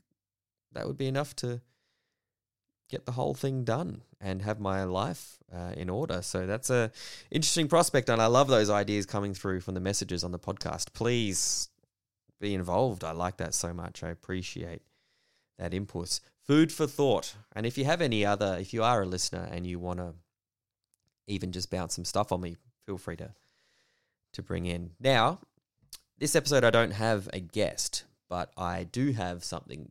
that 0.72 0.86
would 0.86 0.98
be 0.98 1.06
enough 1.06 1.34
to 1.36 1.60
get 2.88 3.06
the 3.06 3.12
whole 3.12 3.34
thing 3.34 3.64
done 3.64 4.02
and 4.20 4.42
have 4.42 4.60
my 4.60 4.84
life 4.84 5.38
uh, 5.54 5.72
in 5.76 5.90
order. 5.90 6.22
So 6.22 6.46
that's 6.46 6.70
a 6.70 6.90
interesting 7.30 7.68
prospect, 7.68 8.08
and 8.08 8.20
I 8.20 8.26
love 8.26 8.48
those 8.48 8.70
ideas 8.70 9.06
coming 9.06 9.34
through 9.34 9.60
from 9.60 9.74
the 9.74 9.80
messages 9.80 10.24
on 10.24 10.32
the 10.32 10.38
podcast. 10.38 10.92
Please 10.92 11.68
be 12.40 12.54
involved. 12.54 13.04
I 13.04 13.12
like 13.12 13.38
that 13.38 13.54
so 13.54 13.72
much. 13.72 14.02
I 14.02 14.10
appreciate 14.10 14.82
that 15.58 15.74
input. 15.74 16.20
Food 16.46 16.72
for 16.72 16.86
thought. 16.86 17.34
And 17.54 17.66
if 17.66 17.76
you 17.76 17.84
have 17.84 18.00
any 18.00 18.24
other, 18.24 18.56
if 18.60 18.72
you 18.72 18.82
are 18.82 19.02
a 19.02 19.06
listener 19.06 19.48
and 19.50 19.66
you 19.66 19.78
want 19.78 19.98
to 19.98 20.14
even 21.26 21.50
just 21.50 21.70
bounce 21.70 21.94
some 21.94 22.04
stuff 22.04 22.30
on 22.30 22.40
me, 22.40 22.56
feel 22.84 22.98
free 22.98 23.16
to 23.16 23.30
to 24.32 24.42
bring 24.42 24.66
in. 24.66 24.90
Now, 25.00 25.40
this 26.18 26.36
episode, 26.36 26.62
I 26.62 26.70
don't 26.70 26.92
have 26.92 27.28
a 27.32 27.40
guest, 27.40 28.04
but 28.28 28.52
I 28.56 28.84
do 28.84 29.12
have 29.12 29.42
something 29.42 29.90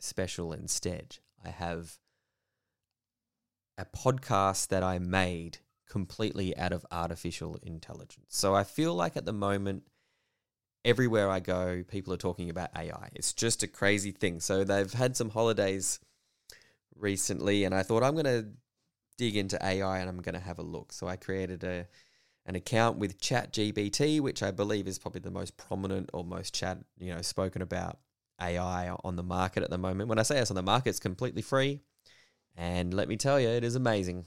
special 0.00 0.52
instead. 0.52 1.18
I 1.44 1.50
have 1.50 1.98
a 3.76 3.84
podcast 3.84 4.68
that 4.68 4.82
I 4.82 4.98
made 4.98 5.58
completely 5.88 6.56
out 6.56 6.72
of 6.72 6.86
artificial 6.90 7.58
intelligence. 7.62 8.26
So 8.28 8.54
I 8.54 8.64
feel 8.64 8.94
like 8.94 9.16
at 9.16 9.24
the 9.24 9.32
moment, 9.32 9.84
everywhere 10.84 11.30
I 11.30 11.40
go, 11.40 11.84
people 11.86 12.12
are 12.12 12.18
talking 12.18 12.50
about 12.50 12.70
AI. 12.76 13.10
It's 13.14 13.32
just 13.32 13.62
a 13.62 13.66
crazy 13.66 14.12
thing. 14.12 14.40
So 14.40 14.64
they've 14.64 14.92
had 14.92 15.16
some 15.16 15.30
holidays 15.30 16.00
recently, 16.94 17.64
and 17.64 17.74
I 17.74 17.82
thought 17.82 18.02
I'm 18.02 18.14
going 18.14 18.24
to 18.24 18.48
dig 19.16 19.36
into 19.36 19.64
AI 19.64 19.98
and 19.98 20.08
I'm 20.08 20.20
going 20.20 20.34
to 20.34 20.40
have 20.40 20.58
a 20.58 20.62
look. 20.62 20.92
So 20.92 21.06
I 21.06 21.16
created 21.16 21.64
a 21.64 21.86
an 22.46 22.56
account 22.56 22.98
with 22.98 23.18
ChatGPT, 23.18 24.20
which 24.20 24.42
I 24.42 24.50
believe 24.50 24.86
is 24.86 24.98
probably 24.98 25.22
the 25.22 25.30
most 25.30 25.56
prominent 25.56 26.10
or 26.12 26.22
most 26.24 26.54
chat, 26.54 26.78
you 26.98 27.14
know, 27.14 27.22
spoken 27.22 27.62
about 27.62 27.98
AI 28.40 28.90
on 29.04 29.16
the 29.16 29.22
market 29.22 29.62
at 29.62 29.70
the 29.70 29.78
moment. 29.78 30.08
When 30.08 30.18
I 30.18 30.22
say 30.22 30.38
it's 30.38 30.50
on 30.50 30.56
the 30.56 30.62
market, 30.62 30.90
it's 30.90 31.00
completely 31.00 31.42
free. 31.42 31.80
And 32.56 32.94
let 32.94 33.08
me 33.08 33.16
tell 33.16 33.40
you, 33.40 33.48
it 33.48 33.64
is 33.64 33.74
amazing. 33.74 34.26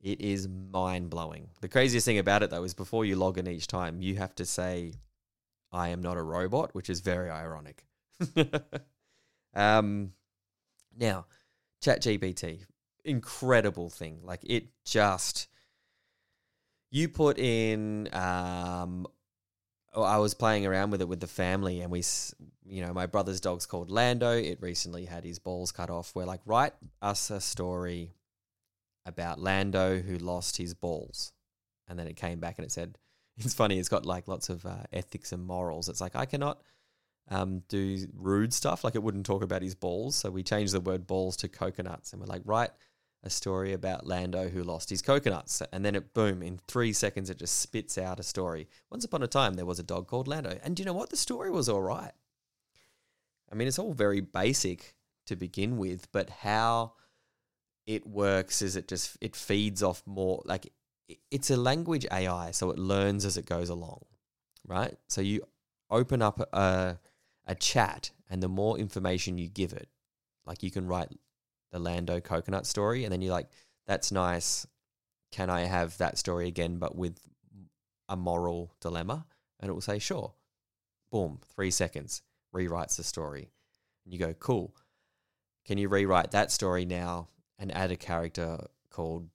It 0.00 0.20
is 0.20 0.48
mind 0.48 1.10
blowing. 1.10 1.48
The 1.60 1.68
craziest 1.68 2.04
thing 2.04 2.18
about 2.18 2.42
it, 2.42 2.50
though, 2.50 2.64
is 2.64 2.74
before 2.74 3.04
you 3.04 3.16
log 3.16 3.38
in 3.38 3.46
each 3.46 3.66
time, 3.66 4.02
you 4.02 4.16
have 4.16 4.34
to 4.36 4.44
say, 4.44 4.94
I 5.70 5.88
am 5.88 6.02
not 6.02 6.16
a 6.16 6.22
robot, 6.22 6.74
which 6.74 6.90
is 6.90 7.00
very 7.00 7.30
ironic. 7.30 7.84
um, 9.54 10.12
now, 10.98 11.26
ChatGPT, 11.82 12.64
incredible 13.04 13.90
thing. 13.90 14.20
Like 14.22 14.40
it 14.44 14.66
just 14.84 15.48
you 16.90 17.08
put 17.08 17.38
in 17.38 18.08
um 18.14 19.06
I 19.94 20.18
was 20.18 20.34
playing 20.34 20.66
around 20.66 20.90
with 20.90 21.02
it 21.02 21.08
with 21.08 21.20
the 21.20 21.26
family 21.26 21.80
and 21.82 21.90
we 21.90 22.02
you 22.64 22.84
know 22.84 22.92
my 22.94 23.06
brother's 23.06 23.40
dog's 23.40 23.66
called 23.66 23.90
Lando. 23.90 24.32
It 24.32 24.60
recently 24.60 25.04
had 25.04 25.24
his 25.24 25.38
balls 25.38 25.72
cut 25.72 25.90
off. 25.90 26.12
We're 26.14 26.24
like 26.24 26.40
write 26.46 26.72
us 27.02 27.30
a 27.30 27.40
story 27.40 28.14
about 29.04 29.40
Lando 29.40 29.98
who 29.98 30.16
lost 30.16 30.56
his 30.56 30.74
balls. 30.74 31.32
And 31.88 31.98
then 31.98 32.06
it 32.06 32.16
came 32.16 32.40
back 32.40 32.58
and 32.58 32.64
it 32.64 32.72
said 32.72 32.98
it's 33.38 33.54
funny 33.54 33.78
it's 33.78 33.88
got 33.88 34.06
like 34.06 34.28
lots 34.28 34.48
of 34.48 34.64
uh, 34.64 34.84
ethics 34.92 35.32
and 35.32 35.44
morals. 35.44 35.88
It's 35.88 36.00
like 36.00 36.16
I 36.16 36.24
cannot 36.24 36.62
um, 37.30 37.62
do 37.68 38.06
rude 38.14 38.54
stuff. 38.54 38.84
Like 38.84 38.94
it 38.94 39.02
wouldn't 39.02 39.26
talk 39.26 39.42
about 39.42 39.62
his 39.62 39.74
balls. 39.74 40.16
So 40.16 40.30
we 40.30 40.42
changed 40.42 40.72
the 40.72 40.80
word 40.80 41.06
balls 41.06 41.36
to 41.38 41.48
coconuts. 41.48 42.12
And 42.12 42.20
we're 42.20 42.26
like 42.28 42.42
write 42.44 42.70
a 43.24 43.30
story 43.30 43.72
about 43.72 44.06
Lando 44.06 44.48
who 44.48 44.64
lost 44.64 44.90
his 44.90 45.02
coconuts. 45.02 45.62
And 45.72 45.84
then 45.84 45.94
it, 45.94 46.12
boom, 46.12 46.42
in 46.42 46.58
three 46.66 46.92
seconds, 46.92 47.30
it 47.30 47.38
just 47.38 47.60
spits 47.60 47.96
out 47.96 48.18
a 48.18 48.24
story. 48.24 48.68
Once 48.90 49.04
upon 49.04 49.22
a 49.22 49.28
time, 49.28 49.54
there 49.54 49.66
was 49.66 49.78
a 49.78 49.84
dog 49.84 50.08
called 50.08 50.26
Lando. 50.26 50.58
And 50.62 50.74
do 50.74 50.82
you 50.82 50.86
know 50.86 50.92
what? 50.92 51.10
The 51.10 51.16
story 51.16 51.50
was 51.50 51.68
all 51.68 51.82
right. 51.82 52.12
I 53.50 53.54
mean, 53.54 53.68
it's 53.68 53.78
all 53.78 53.92
very 53.92 54.20
basic 54.20 54.94
to 55.26 55.36
begin 55.36 55.76
with, 55.76 56.10
but 56.10 56.30
how 56.30 56.94
it 57.86 58.06
works 58.06 58.62
is 58.62 58.76
it 58.76 58.88
just, 58.88 59.16
it 59.20 59.36
feeds 59.36 59.82
off 59.82 60.02
more, 60.06 60.42
like 60.44 60.72
it's 61.30 61.50
a 61.50 61.56
language 61.56 62.06
AI, 62.10 62.50
so 62.50 62.70
it 62.70 62.78
learns 62.78 63.24
as 63.24 63.36
it 63.36 63.46
goes 63.46 63.68
along, 63.68 64.04
right? 64.66 64.96
So 65.08 65.20
you 65.20 65.42
open 65.90 66.22
up 66.22 66.40
a, 66.52 66.98
a 67.46 67.54
chat, 67.54 68.10
and 68.30 68.42
the 68.42 68.48
more 68.48 68.78
information 68.78 69.38
you 69.38 69.48
give 69.48 69.72
it, 69.72 69.88
like 70.46 70.62
you 70.62 70.70
can 70.70 70.86
write 70.86 71.08
the 71.72 71.78
Lando 71.78 72.20
coconut 72.20 72.66
story, 72.66 73.04
and 73.04 73.12
then 73.12 73.22
you're 73.22 73.32
like, 73.32 73.48
that's 73.86 74.12
nice. 74.12 74.66
Can 75.32 75.50
I 75.50 75.62
have 75.62 75.96
that 75.98 76.18
story 76.18 76.46
again, 76.46 76.78
but 76.78 76.94
with 76.94 77.18
a 78.08 78.16
moral 78.16 78.74
dilemma? 78.80 79.26
And 79.58 79.70
it 79.70 79.72
will 79.72 79.80
say, 79.80 79.98
sure. 79.98 80.34
Boom, 81.10 81.40
three 81.54 81.70
seconds, 81.70 82.22
rewrites 82.54 82.96
the 82.96 83.02
story. 83.02 83.50
And 84.04 84.12
you 84.12 84.20
go, 84.20 84.34
cool. 84.34 84.74
Can 85.64 85.78
you 85.78 85.88
rewrite 85.88 86.32
that 86.32 86.50
story 86.50 86.84
now 86.84 87.28
and 87.58 87.72
add 87.72 87.90
a 87.90 87.96
character 87.96 88.66
called 88.90 89.28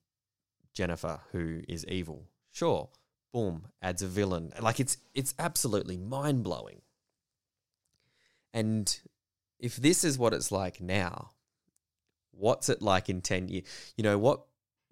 Jennifer 0.74 1.20
who 1.32 1.62
is 1.68 1.84
evil? 1.86 2.28
Sure. 2.52 2.88
Boom, 3.32 3.66
adds 3.82 4.02
a 4.02 4.06
villain. 4.06 4.52
Like 4.60 4.80
it's 4.80 4.98
it's 5.14 5.34
absolutely 5.38 5.96
mind 5.96 6.42
blowing. 6.42 6.80
And 8.52 8.98
if 9.58 9.76
this 9.76 10.02
is 10.04 10.18
what 10.18 10.32
it's 10.32 10.50
like 10.50 10.80
now, 10.80 11.30
what's 12.38 12.68
it 12.68 12.80
like 12.80 13.08
in 13.08 13.20
10 13.20 13.48
years? 13.48 13.64
You 13.96 14.04
know, 14.04 14.18
what, 14.18 14.42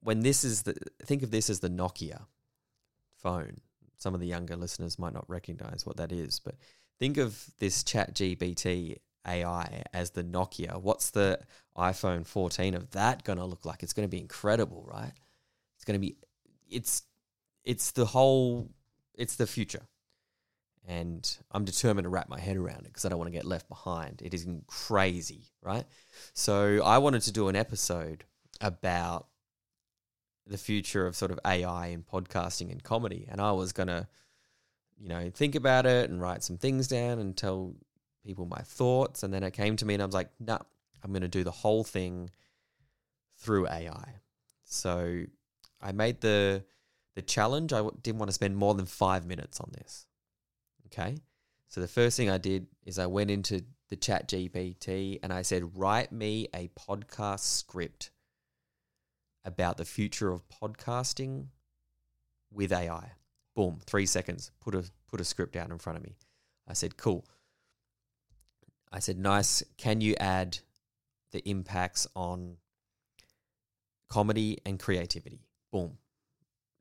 when 0.01 0.21
this 0.21 0.45
is 0.45 0.63
the, 0.63 0.75
think 1.05 1.23
of 1.23 1.31
this 1.31 1.49
as 1.51 1.61
the 1.61 1.71
Nokia 1.71 2.27
phone. 3.17 3.61
Some 3.99 4.15
of 4.15 4.21
the 4.21 4.27
younger 4.27 4.57
listeners 4.57 4.99
might 4.99 5.15
not 5.15 5.29
recognize 5.29 5.85
what 5.87 5.97
that 5.97 6.13
is, 6.13 6.39
but 6.39 6.55
think 6.99 7.17
of 7.17 7.47
this 7.59 7.83
chat 7.83 8.15
GBT 8.15 8.97
AI 9.27 9.83
as 9.93 10.11
the 10.11 10.23
Nokia. 10.23 10.81
What's 10.81 11.11
the 11.11 11.41
iPhone 11.77 12.27
14 12.27 12.75
of 12.75 12.91
that 12.91 13.25
going 13.25 13.39
to 13.39 13.45
look 13.45 13.65
like? 13.65 13.83
It's 13.83 13.93
going 13.93 14.07
to 14.07 14.15
be 14.15 14.21
incredible, 14.21 14.87
right? 14.87 15.13
It's 15.77 15.85
going 15.85 15.99
to 15.99 16.07
be, 16.07 16.17
it's, 16.71 17.03
it's 17.65 17.91
the 17.93 18.07
whole, 18.07 18.71
it's 19.15 19.37
the 19.37 19.47
future 19.47 19.83
and 20.87 21.37
I'm 21.51 21.65
determined 21.65 22.05
to 22.05 22.09
wrap 22.09 22.29
my 22.29 22.39
head 22.39 22.57
around 22.57 22.81
it 22.81 22.85
because 22.85 23.05
I 23.05 23.09
don't 23.09 23.19
want 23.19 23.29
to 23.29 23.37
get 23.37 23.45
left 23.45 23.69
behind. 23.69 24.23
It 24.25 24.33
is 24.33 24.47
crazy, 24.67 25.51
right? 25.63 25.85
So 26.33 26.81
I 26.85 26.99
wanted 26.99 27.23
to 27.23 27.33
do 27.33 27.49
an 27.49 27.57
episode 27.57 28.25
about 28.61 29.27
the 30.47 30.59
future 30.59 31.07
of 31.07 31.17
sort 31.17 31.33
of 31.33 31.41
AI 31.45 31.89
and 31.89 32.07
podcasting 32.07 32.71
and 32.71 32.83
comedy, 32.83 33.27
and 33.29 33.41
I 33.41 33.51
was 33.53 33.73
gonna, 33.73 34.09
you 34.97 35.09
know, 35.09 35.29
think 35.35 35.57
about 35.57 35.87
it 35.87 36.09
and 36.09 36.21
write 36.21 36.45
some 36.45 36.57
things 36.57 36.87
down 36.87 37.19
and 37.19 37.37
tell 37.37 37.75
people 38.25 38.47
my 38.47 38.61
thoughts, 38.63 39.25
and 39.25 39.35
then 39.35 39.43
it 39.43 39.53
came 39.53 39.77
to 39.77 39.85
me 39.85 39.95
and 39.95 40.03
I 40.03 40.07
was 40.07 40.15
like, 40.15 40.31
nah, 40.39 40.59
I'm 41.03 41.13
gonna 41.13 41.27
do 41.27 41.43
the 41.43 41.51
whole 41.51 41.83
thing 41.83 42.31
through 43.39 43.69
AI. 43.69 44.21
So 44.65 45.25
I 45.83 45.93
made 45.93 46.21
the 46.21 46.65
the 47.17 47.23
challenge. 47.23 47.73
I 47.73 47.89
didn't 48.03 48.19
want 48.19 48.29
to 48.29 48.35
spend 48.35 48.57
more 48.57 48.75
than 48.75 48.87
five 48.87 49.27
minutes 49.27 49.59
on 49.59 49.73
this. 49.73 50.07
Okay. 50.87 51.17
So 51.69 51.81
the 51.81 51.89
first 51.89 52.17
thing 52.17 52.31
I 52.31 52.39
did 52.39 52.67
is 52.85 52.99
I 52.99 53.07
went 53.07 53.31
into 53.31 53.65
the 53.89 53.97
chat 53.97 54.29
GPT 54.29 55.19
and 55.23 55.33
I 55.33 55.43
said, 55.43 55.77
write 55.77 56.13
me 56.13 56.49
a 56.55 56.69
podcast 56.69 57.41
script 57.41 58.11
about 59.45 59.77
the 59.77 59.85
future 59.85 60.31
of 60.31 60.43
podcasting 60.49 61.47
with 62.53 62.73
AI. 62.73 63.13
Boom, 63.55 63.79
three 63.87 64.07
seconds. 64.07 64.51
Put 64.61 64.75
a 64.75 64.85
put 65.09 65.21
a 65.21 65.25
script 65.25 65.57
out 65.57 65.71
in 65.71 65.79
front 65.79 65.99
of 65.99 66.05
me. 66.05 66.17
I 66.69 66.73
said, 66.73 66.97
cool. 66.97 67.25
I 68.93 68.99
said, 68.99 69.19
nice. 69.19 69.63
Can 69.77 70.01
you 70.01 70.15
add 70.19 70.59
the 71.33 71.49
impacts 71.49 72.07
on 72.15 72.57
comedy 74.09 74.59
and 74.67 74.79
creativity? 74.79 75.41
Boom. 75.73 75.99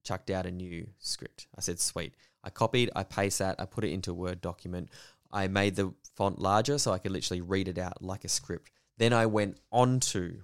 Chucked 0.03 0.29
out 0.29 0.45
a 0.45 0.51
new 0.51 0.87
script. 0.99 1.47
I 1.57 1.61
said, 1.61 1.79
sweet. 1.79 2.15
I 2.45 2.51
copied, 2.51 2.91
I 2.95 3.03
paste 3.03 3.39
that, 3.39 3.55
I 3.59 3.65
put 3.65 3.83
it 3.83 3.91
into 3.91 4.11
a 4.11 4.13
Word 4.13 4.39
document. 4.39 4.89
I 5.31 5.47
made 5.47 5.75
the 5.75 5.93
font 6.15 6.39
larger 6.39 6.77
so 6.77 6.93
I 6.93 6.99
could 6.99 7.11
literally 7.11 7.41
read 7.41 7.67
it 7.67 7.77
out 7.77 8.01
like 8.01 8.23
a 8.23 8.29
script. 8.29 8.71
Then 8.97 9.11
I 9.11 9.25
went 9.25 9.57
onto 9.71 10.43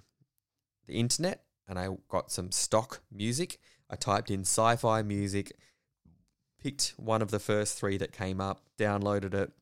the 0.86 0.94
internet 0.94 1.44
and 1.68 1.78
I 1.78 1.88
got 2.08 2.30
some 2.30 2.50
stock 2.50 3.00
music. 3.10 3.58
I 3.88 3.96
typed 3.96 4.30
in 4.30 4.40
sci 4.40 4.76
fi 4.76 5.02
music, 5.02 5.52
picked 6.62 6.94
one 6.96 7.22
of 7.22 7.30
the 7.30 7.38
first 7.38 7.78
three 7.78 7.96
that 7.98 8.12
came 8.12 8.40
up, 8.40 8.62
downloaded 8.78 9.32
it, 9.32 9.52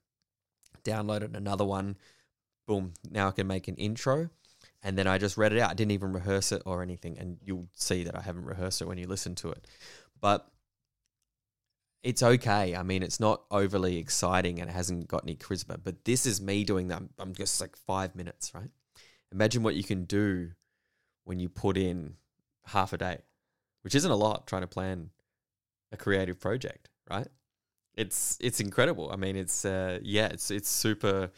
downloaded 0.82 1.36
another 1.36 1.64
one. 1.64 1.96
Boom, 2.66 2.94
now 3.10 3.28
I 3.28 3.32
can 3.32 3.46
make 3.46 3.68
an 3.68 3.76
intro. 3.76 4.30
And 4.82 4.96
then 4.96 5.06
I 5.06 5.18
just 5.18 5.36
read 5.36 5.52
it 5.52 5.58
out. 5.58 5.70
I 5.70 5.74
didn't 5.74 5.92
even 5.92 6.12
rehearse 6.12 6.52
it 6.52 6.62
or 6.64 6.82
anything. 6.82 7.18
And 7.18 7.38
you'll 7.44 7.68
see 7.74 8.04
that 8.04 8.16
I 8.16 8.22
haven't 8.22 8.46
rehearsed 8.46 8.80
it 8.80 8.88
when 8.88 8.98
you 8.98 9.06
listen 9.06 9.34
to 9.36 9.50
it. 9.50 9.66
But 10.20 10.49
it's 12.02 12.22
okay. 12.22 12.74
I 12.74 12.82
mean, 12.82 13.02
it's 13.02 13.20
not 13.20 13.42
overly 13.50 13.98
exciting 13.98 14.60
and 14.60 14.70
it 14.70 14.72
hasn't 14.72 15.08
got 15.08 15.24
any 15.24 15.36
charisma, 15.36 15.78
but 15.82 16.04
this 16.04 16.26
is 16.26 16.40
me 16.40 16.64
doing 16.64 16.88
that. 16.88 17.02
I'm 17.18 17.34
just 17.34 17.60
like 17.60 17.76
five 17.76 18.14
minutes, 18.14 18.52
right? 18.54 18.70
Imagine 19.32 19.62
what 19.62 19.74
you 19.74 19.84
can 19.84 20.04
do 20.04 20.50
when 21.24 21.38
you 21.38 21.48
put 21.48 21.76
in 21.76 22.14
half 22.66 22.92
a 22.92 22.98
day, 22.98 23.18
which 23.82 23.94
isn't 23.94 24.10
a 24.10 24.16
lot 24.16 24.46
trying 24.46 24.62
to 24.62 24.68
plan 24.68 25.10
a 25.92 25.96
creative 25.96 26.40
project, 26.40 26.88
right? 27.08 27.28
It's 27.94 28.38
it's 28.40 28.60
incredible. 28.60 29.10
I 29.12 29.16
mean, 29.16 29.36
it's 29.36 29.64
uh, 29.64 29.98
yeah, 30.02 30.26
it's 30.28 30.50
it's 30.50 30.70
super 30.70 31.30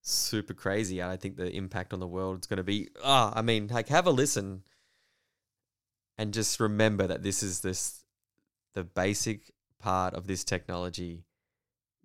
super 0.00 0.54
crazy. 0.54 1.02
I 1.02 1.16
think 1.16 1.36
the 1.36 1.50
impact 1.50 1.92
on 1.92 2.00
the 2.00 2.06
world 2.06 2.40
is 2.40 2.46
going 2.46 2.58
to 2.58 2.64
be. 2.64 2.88
Ah, 3.04 3.32
I 3.34 3.42
mean, 3.42 3.68
like 3.68 3.88
have 3.88 4.06
a 4.06 4.10
listen 4.10 4.62
and 6.16 6.34
just 6.34 6.60
remember 6.60 7.06
that 7.06 7.22
this 7.22 7.42
is 7.42 7.60
this 7.60 8.04
the 8.74 8.84
basic 8.84 9.52
part 9.78 10.14
of 10.14 10.26
this 10.26 10.44
technology, 10.44 11.24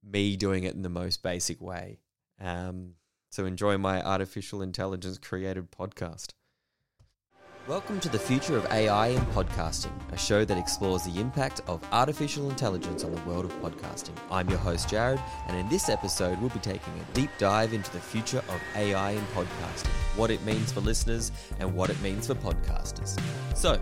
me 0.03 0.35
doing 0.35 0.63
it 0.63 0.75
in 0.75 0.81
the 0.81 0.89
most 0.89 1.23
basic 1.23 1.61
way. 1.61 1.99
Um, 2.39 2.95
so 3.31 3.45
enjoy 3.45 3.77
my 3.77 4.01
artificial 4.01 4.61
intelligence 4.61 5.17
created 5.17 5.71
podcast. 5.71 6.33
Welcome 7.65 8.01
to 8.01 8.09
the 8.09 8.19
Future 8.19 8.57
of 8.57 8.65
AI 8.73 9.07
in 9.07 9.21
Podcasting, 9.27 9.93
a 10.11 10.17
show 10.17 10.43
that 10.43 10.57
explores 10.57 11.03
the 11.03 11.17
impact 11.17 11.61
of 11.65 11.81
artificial 11.93 12.49
intelligence 12.49 13.05
on 13.05 13.15
the 13.15 13.21
world 13.21 13.45
of 13.45 13.53
podcasting. 13.61 14.17
I'm 14.29 14.49
your 14.49 14.59
host, 14.59 14.89
Jared, 14.89 15.21
and 15.47 15.57
in 15.57 15.69
this 15.69 15.87
episode, 15.87 16.37
we'll 16.41 16.49
be 16.49 16.59
taking 16.59 16.91
a 16.99 17.13
deep 17.13 17.29
dive 17.37 17.71
into 17.71 17.89
the 17.93 18.01
future 18.01 18.39
of 18.49 18.59
AI 18.75 19.11
in 19.11 19.23
podcasting, 19.27 19.87
what 20.17 20.29
it 20.29 20.43
means 20.43 20.73
for 20.73 20.81
listeners, 20.81 21.31
and 21.59 21.73
what 21.73 21.89
it 21.89 22.01
means 22.01 22.27
for 22.27 22.35
podcasters. 22.35 23.17
So, 23.55 23.81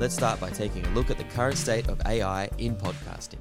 let's 0.00 0.16
start 0.16 0.40
by 0.40 0.50
taking 0.50 0.84
a 0.84 0.90
look 0.90 1.08
at 1.08 1.16
the 1.16 1.22
current 1.22 1.56
state 1.56 1.86
of 1.86 2.02
AI 2.06 2.50
in 2.58 2.74
podcasting. 2.74 3.38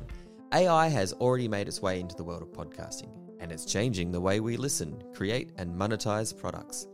AI 0.54 0.88
has 0.90 1.14
already 1.14 1.48
made 1.48 1.68
its 1.68 1.82
way 1.82 2.00
into 2.00 2.14
the 2.14 2.24
world 2.24 2.44
of 2.44 2.52
podcasting, 2.52 3.10
and 3.40 3.52
it's 3.52 3.66
changing 3.66 4.12
the 4.12 4.22
way 4.22 4.40
we 4.40 4.56
listen, 4.56 5.02
create, 5.16 5.52
and 5.58 5.74
monetize 5.74 6.38
products. 6.38 6.86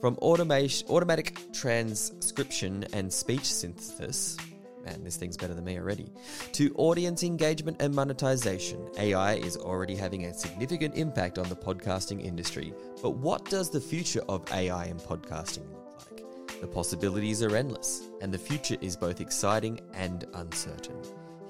From 0.00 0.16
automation, 0.22 0.88
automatic 0.88 1.52
transcription 1.52 2.86
and 2.94 3.12
speech 3.12 3.44
synthesis, 3.44 4.38
man, 4.82 5.04
this 5.04 5.18
thing's 5.18 5.36
better 5.36 5.52
than 5.52 5.64
me 5.64 5.78
already, 5.78 6.10
to 6.52 6.74
audience 6.76 7.22
engagement 7.22 7.82
and 7.82 7.94
monetization, 7.94 8.88
AI 8.96 9.34
is 9.34 9.58
already 9.58 9.94
having 9.94 10.24
a 10.24 10.32
significant 10.32 10.94
impact 10.96 11.36
on 11.36 11.50
the 11.50 11.54
podcasting 11.54 12.24
industry. 12.24 12.72
But 13.02 13.16
what 13.16 13.44
does 13.50 13.68
the 13.68 13.80
future 13.80 14.22
of 14.26 14.50
AI 14.52 14.86
in 14.86 14.96
podcasting 14.96 15.70
look 15.70 15.94
like? 16.10 16.60
The 16.62 16.66
possibilities 16.66 17.42
are 17.42 17.54
endless, 17.54 18.04
and 18.22 18.32
the 18.32 18.38
future 18.38 18.76
is 18.80 18.96
both 18.96 19.20
exciting 19.20 19.80
and 19.92 20.24
uncertain. 20.32 20.96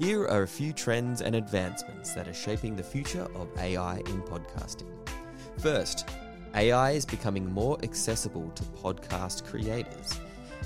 Here 0.01 0.27
are 0.27 0.43
a 0.43 0.49
few 0.49 0.73
trends 0.73 1.21
and 1.23 1.37
advancements 1.37 2.15
that 2.15 2.27
are 2.27 2.35
shaping 2.35 2.75
the 2.75 2.83
future 2.83 3.29
of 3.37 3.49
AI 3.59 3.99
in 3.99 4.23
podcasting. 4.23 4.91
First, 5.59 6.09
AI 6.55 6.91
is 6.91 7.07
becoming 7.07 7.51
more 7.53 7.79
accessible 7.85 8.51
to 8.51 8.65
podcast 8.65 9.45
creators. 9.45 10.19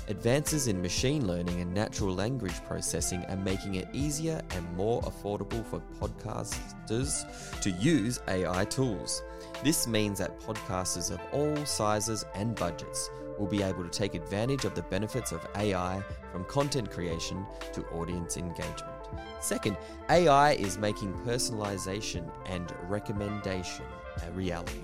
Advances 0.07 0.67
in 0.67 0.81
machine 0.81 1.27
learning 1.27 1.61
and 1.61 1.73
natural 1.73 2.13
language 2.13 2.63
processing 2.65 3.23
are 3.25 3.37
making 3.37 3.75
it 3.75 3.87
easier 3.93 4.41
and 4.51 4.75
more 4.75 5.01
affordable 5.03 5.63
for 5.65 5.81
podcasters 5.99 7.23
to 7.61 7.69
use 7.71 8.19
AI 8.27 8.65
tools. 8.65 9.21
This 9.63 9.87
means 9.87 10.19
that 10.19 10.39
podcasters 10.39 11.11
of 11.11 11.19
all 11.31 11.55
sizes 11.65 12.25
and 12.33 12.55
budgets 12.55 13.09
will 13.39 13.47
be 13.47 13.61
able 13.61 13.83
to 13.83 13.89
take 13.89 14.15
advantage 14.15 14.65
of 14.65 14.73
the 14.75 14.83
benefits 14.83 15.31
of 15.31 15.47
AI 15.55 16.03
from 16.31 16.45
content 16.45 16.89
creation 16.89 17.45
to 17.73 17.85
audience 17.89 18.37
engagement. 18.37 18.91
Second, 19.39 19.77
AI 20.09 20.53
is 20.53 20.77
making 20.77 21.13
personalization 21.25 22.29
and 22.47 22.73
recommendation 22.87 23.85
a 24.27 24.31
reality. 24.31 24.81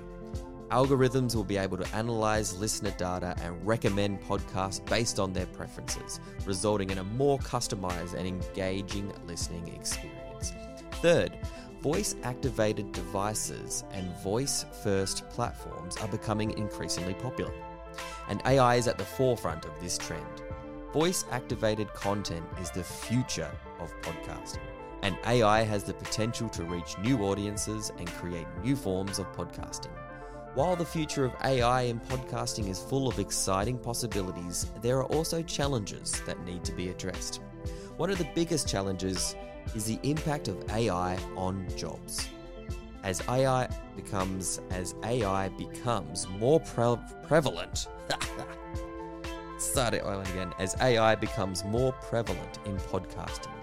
Algorithms 0.72 1.36
will 1.36 1.44
be 1.44 1.58
able 1.58 1.76
to 1.76 1.96
analyze 1.96 2.58
listener 2.58 2.92
data 2.92 3.36
and 3.42 3.68
recommend 3.68 4.22
podcasts 4.22 4.84
based 4.86 5.20
on 5.20 5.34
their 5.34 5.46
preferences, 5.48 6.22
resulting 6.46 6.90
in 6.92 7.00
a 7.00 7.04
more 7.04 7.38
customized 7.40 8.14
and 8.14 8.26
engaging 8.26 9.12
listening 9.28 9.68
experience. 9.68 10.54
Third, 11.02 11.38
voice 11.82 12.16
activated 12.24 12.94
devices 12.94 13.84
and 13.92 14.16
voice 14.24 14.66
first 14.82 15.30
platforms 15.30 15.98
are 15.98 16.08
becoming 16.08 16.58
increasingly 16.58 17.16
popular. 17.16 17.54
And 18.30 18.42
AI 18.46 18.76
is 18.76 18.88
at 18.88 18.98
the 18.98 19.04
forefront 19.04 19.66
of 19.66 19.78
this 19.82 19.98
trend. 19.98 20.42
Voice 20.94 21.26
activated 21.32 21.94
content 21.94 22.46
is 22.62 22.72
the 22.72 22.84
future 22.84 23.52
of 23.82 23.94
podcasting, 24.02 24.64
and 25.02 25.18
AI 25.28 25.64
has 25.64 25.84
the 25.84 25.94
potential 25.94 26.48
to 26.48 26.64
reach 26.64 26.98
new 27.00 27.24
audiences 27.24 27.92
and 27.98 28.08
create 28.14 28.48
new 28.64 28.78
forms 28.78 29.20
of 29.20 29.30
podcasting. 29.34 29.92
While 30.54 30.76
the 30.76 30.84
future 30.84 31.24
of 31.24 31.34
AI 31.46 31.84
in 31.84 32.02
podcasting 32.02 32.68
is 32.68 32.78
full 32.78 33.08
of 33.08 33.20
exciting 33.20 33.78
possibilities, 33.78 34.66
there 34.82 34.98
are 34.98 35.06
also 35.06 35.42
challenges 35.42 36.22
that 36.26 36.44
need 36.44 36.66
to 36.66 36.74
be 36.74 36.90
addressed. 36.90 37.40
One 37.96 38.10
of 38.10 38.18
the 38.18 38.28
biggest 38.36 38.68
challenges 38.68 39.38
is 39.76 39.86
the 39.86 39.98
impact 40.04 40.50
of 40.50 40.70
AI 40.70 41.18
on 41.38 41.66
jobs. 41.78 42.28
As 43.02 43.22
AI 43.30 43.70
becomes 43.96 44.60
as 44.72 44.94
AI 45.06 45.48
becomes 45.48 46.28
more 46.38 46.60
pre- 46.60 46.98
prevalent. 47.24 47.88
Start 49.58 49.94
it 49.94 50.04
again. 50.06 50.52
As 50.60 50.76
AI 50.82 51.16
becomes 51.16 51.64
more 51.64 51.94
prevalent 51.94 52.60
in 52.66 52.76
podcasting, 52.76 53.56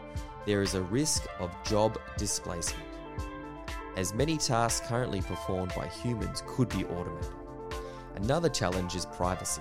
there 0.47 0.63
is 0.63 0.75
a 0.75 0.83
risk 0.85 1.27
of 1.39 1.51
job 1.65 1.99
displacement 2.17 2.88
as 3.99 4.15
many 4.15 4.37
tasks 4.37 4.87
currently 4.87 5.21
performed 5.21 5.73
by 5.75 5.89
humans 5.89 6.45
could 6.47 6.69
be 6.69 6.85
automated. 6.85 7.33
Another 8.15 8.49
challenge 8.49 8.95
is 8.95 9.05
privacy. 9.07 9.61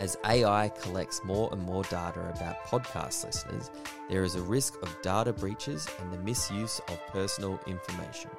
As 0.00 0.16
AI 0.26 0.68
collects 0.80 1.22
more 1.22 1.48
and 1.52 1.62
more 1.62 1.84
data 1.84 2.18
about 2.34 2.64
podcast 2.64 3.24
listeners, 3.24 3.70
there 4.10 4.24
is 4.24 4.34
a 4.34 4.42
risk 4.42 4.82
of 4.82 5.00
data 5.02 5.32
breaches 5.32 5.88
and 6.00 6.12
the 6.12 6.18
misuse 6.18 6.80
of 6.88 6.98
personal 7.06 7.60
information. 7.68 8.30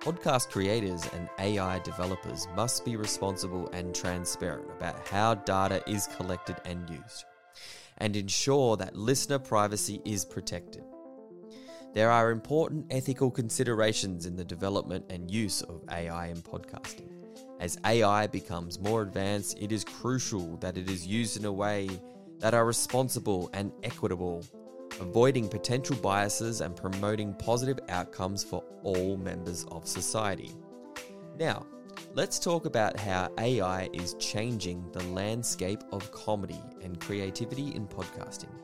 Podcast 0.00 0.50
creators 0.50 1.08
and 1.14 1.28
AI 1.38 1.78
developers 1.78 2.48
must 2.56 2.84
be 2.84 2.96
responsible 2.96 3.68
and 3.72 3.94
transparent 3.94 4.68
about 4.68 5.06
how 5.06 5.34
data 5.34 5.80
is 5.86 6.08
collected 6.16 6.56
and 6.64 6.90
used, 6.90 7.24
and 7.98 8.16
ensure 8.16 8.76
that 8.78 8.96
listener 8.96 9.38
privacy 9.38 10.02
is 10.04 10.24
protected. 10.24 10.82
There 11.98 12.12
are 12.12 12.30
important 12.30 12.86
ethical 12.92 13.28
considerations 13.28 14.24
in 14.24 14.36
the 14.36 14.44
development 14.44 15.06
and 15.10 15.28
use 15.28 15.62
of 15.62 15.82
AI 15.90 16.28
in 16.28 16.36
podcasting. 16.36 17.08
As 17.58 17.76
AI 17.84 18.28
becomes 18.28 18.78
more 18.78 19.02
advanced, 19.02 19.58
it 19.60 19.72
is 19.72 19.82
crucial 19.82 20.58
that 20.58 20.78
it 20.78 20.88
is 20.88 21.04
used 21.04 21.36
in 21.36 21.44
a 21.44 21.52
way 21.52 21.88
that 22.38 22.54
are 22.54 22.64
responsible 22.64 23.50
and 23.52 23.72
equitable, 23.82 24.44
avoiding 25.00 25.48
potential 25.48 25.96
biases 25.96 26.60
and 26.60 26.76
promoting 26.76 27.34
positive 27.34 27.80
outcomes 27.88 28.44
for 28.44 28.62
all 28.84 29.16
members 29.16 29.66
of 29.72 29.88
society. 29.88 30.52
Now, 31.36 31.66
let's 32.14 32.38
talk 32.38 32.64
about 32.64 32.96
how 32.96 33.28
AI 33.38 33.88
is 33.92 34.14
changing 34.20 34.88
the 34.92 35.02
landscape 35.06 35.82
of 35.90 36.12
comedy 36.12 36.62
and 36.80 37.00
creativity 37.00 37.74
in 37.74 37.88
podcasting. 37.88 38.54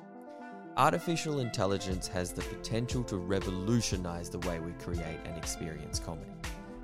Artificial 0.76 1.38
intelligence 1.38 2.08
has 2.08 2.32
the 2.32 2.42
potential 2.42 3.04
to 3.04 3.16
revolutionize 3.16 4.28
the 4.28 4.40
way 4.40 4.58
we 4.58 4.72
create 4.72 5.20
and 5.24 5.38
experience 5.38 6.00
comedy. 6.00 6.32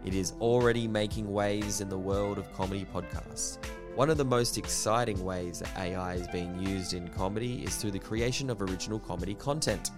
It 0.04 0.14
is 0.14 0.34
already 0.40 0.86
making 0.86 1.32
waves 1.32 1.80
in 1.80 1.88
the 1.88 1.98
world 1.98 2.38
of 2.38 2.52
comedy 2.52 2.86
podcasts. 2.94 3.58
One 3.96 4.08
of 4.08 4.16
the 4.16 4.24
most 4.24 4.58
exciting 4.58 5.24
ways 5.24 5.58
that 5.58 5.76
AI 5.76 6.14
is 6.14 6.28
being 6.28 6.56
used 6.60 6.94
in 6.94 7.08
comedy 7.08 7.64
is 7.64 7.74
through 7.74 7.90
the 7.90 7.98
creation 7.98 8.48
of 8.48 8.62
original 8.62 9.00
comedy 9.00 9.34
content. 9.34 9.90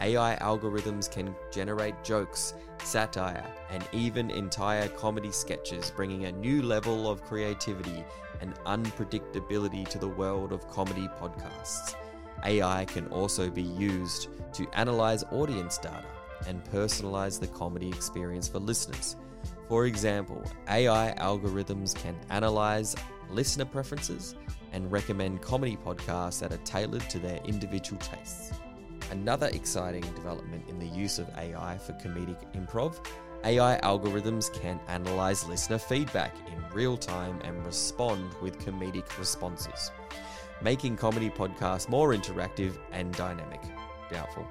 AI 0.00 0.36
algorithms 0.40 1.08
can 1.08 1.36
generate 1.52 2.02
jokes, 2.02 2.54
satire, 2.82 3.46
and 3.70 3.84
even 3.92 4.28
entire 4.28 4.88
comedy 4.88 5.30
sketches, 5.30 5.92
bringing 5.94 6.24
a 6.24 6.32
new 6.32 6.62
level 6.62 7.08
of 7.08 7.22
creativity 7.22 8.04
and 8.40 8.56
unpredictability 8.66 9.86
to 9.86 9.98
the 9.98 10.08
world 10.08 10.52
of 10.52 10.68
comedy 10.68 11.08
podcasts. 11.20 11.94
AI 12.44 12.84
can 12.84 13.06
also 13.08 13.50
be 13.50 13.62
used 13.62 14.28
to 14.52 14.68
analyze 14.74 15.24
audience 15.32 15.78
data 15.78 16.04
and 16.46 16.62
personalize 16.64 17.40
the 17.40 17.46
comedy 17.48 17.88
experience 17.88 18.48
for 18.48 18.58
listeners. 18.58 19.16
For 19.68 19.86
example, 19.86 20.42
AI 20.68 21.14
algorithms 21.18 21.94
can 21.94 22.16
analyze 22.30 22.96
listener 23.30 23.64
preferences 23.64 24.34
and 24.72 24.90
recommend 24.90 25.42
comedy 25.42 25.76
podcasts 25.76 26.40
that 26.40 26.52
are 26.52 26.64
tailored 26.64 27.08
to 27.10 27.18
their 27.18 27.40
individual 27.44 28.00
tastes. 28.00 28.52
Another 29.10 29.48
exciting 29.48 30.02
development 30.14 30.68
in 30.68 30.78
the 30.78 30.86
use 30.86 31.18
of 31.18 31.28
AI 31.38 31.78
for 31.78 31.92
comedic 31.94 32.38
improv, 32.54 32.96
AI 33.44 33.78
algorithms 33.82 34.52
can 34.52 34.80
analyze 34.88 35.46
listener 35.46 35.78
feedback 35.78 36.34
in 36.48 36.74
real 36.74 36.96
time 36.96 37.40
and 37.44 37.64
respond 37.64 38.34
with 38.42 38.58
comedic 38.58 39.18
responses 39.18 39.90
making 40.62 40.96
comedy 40.96 41.30
podcasts 41.30 41.88
more 41.88 42.14
interactive 42.14 42.78
and 42.92 43.12
dynamic. 43.14 43.60
Doubtful. 44.10 44.46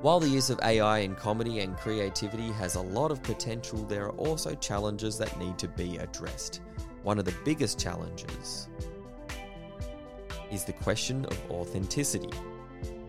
While 0.00 0.20
the 0.20 0.28
use 0.28 0.50
of 0.50 0.60
AI 0.62 0.98
in 0.98 1.14
comedy 1.14 1.60
and 1.60 1.76
creativity 1.76 2.52
has 2.52 2.74
a 2.74 2.80
lot 2.80 3.10
of 3.10 3.22
potential, 3.22 3.78
there 3.84 4.04
are 4.04 4.16
also 4.16 4.54
challenges 4.54 5.16
that 5.18 5.38
need 5.38 5.58
to 5.58 5.68
be 5.68 5.96
addressed. 5.96 6.60
One 7.02 7.18
of 7.18 7.24
the 7.24 7.34
biggest 7.44 7.78
challenges 7.78 8.68
is 10.50 10.64
the 10.64 10.72
question 10.74 11.24
of 11.24 11.50
authenticity. 11.50 12.30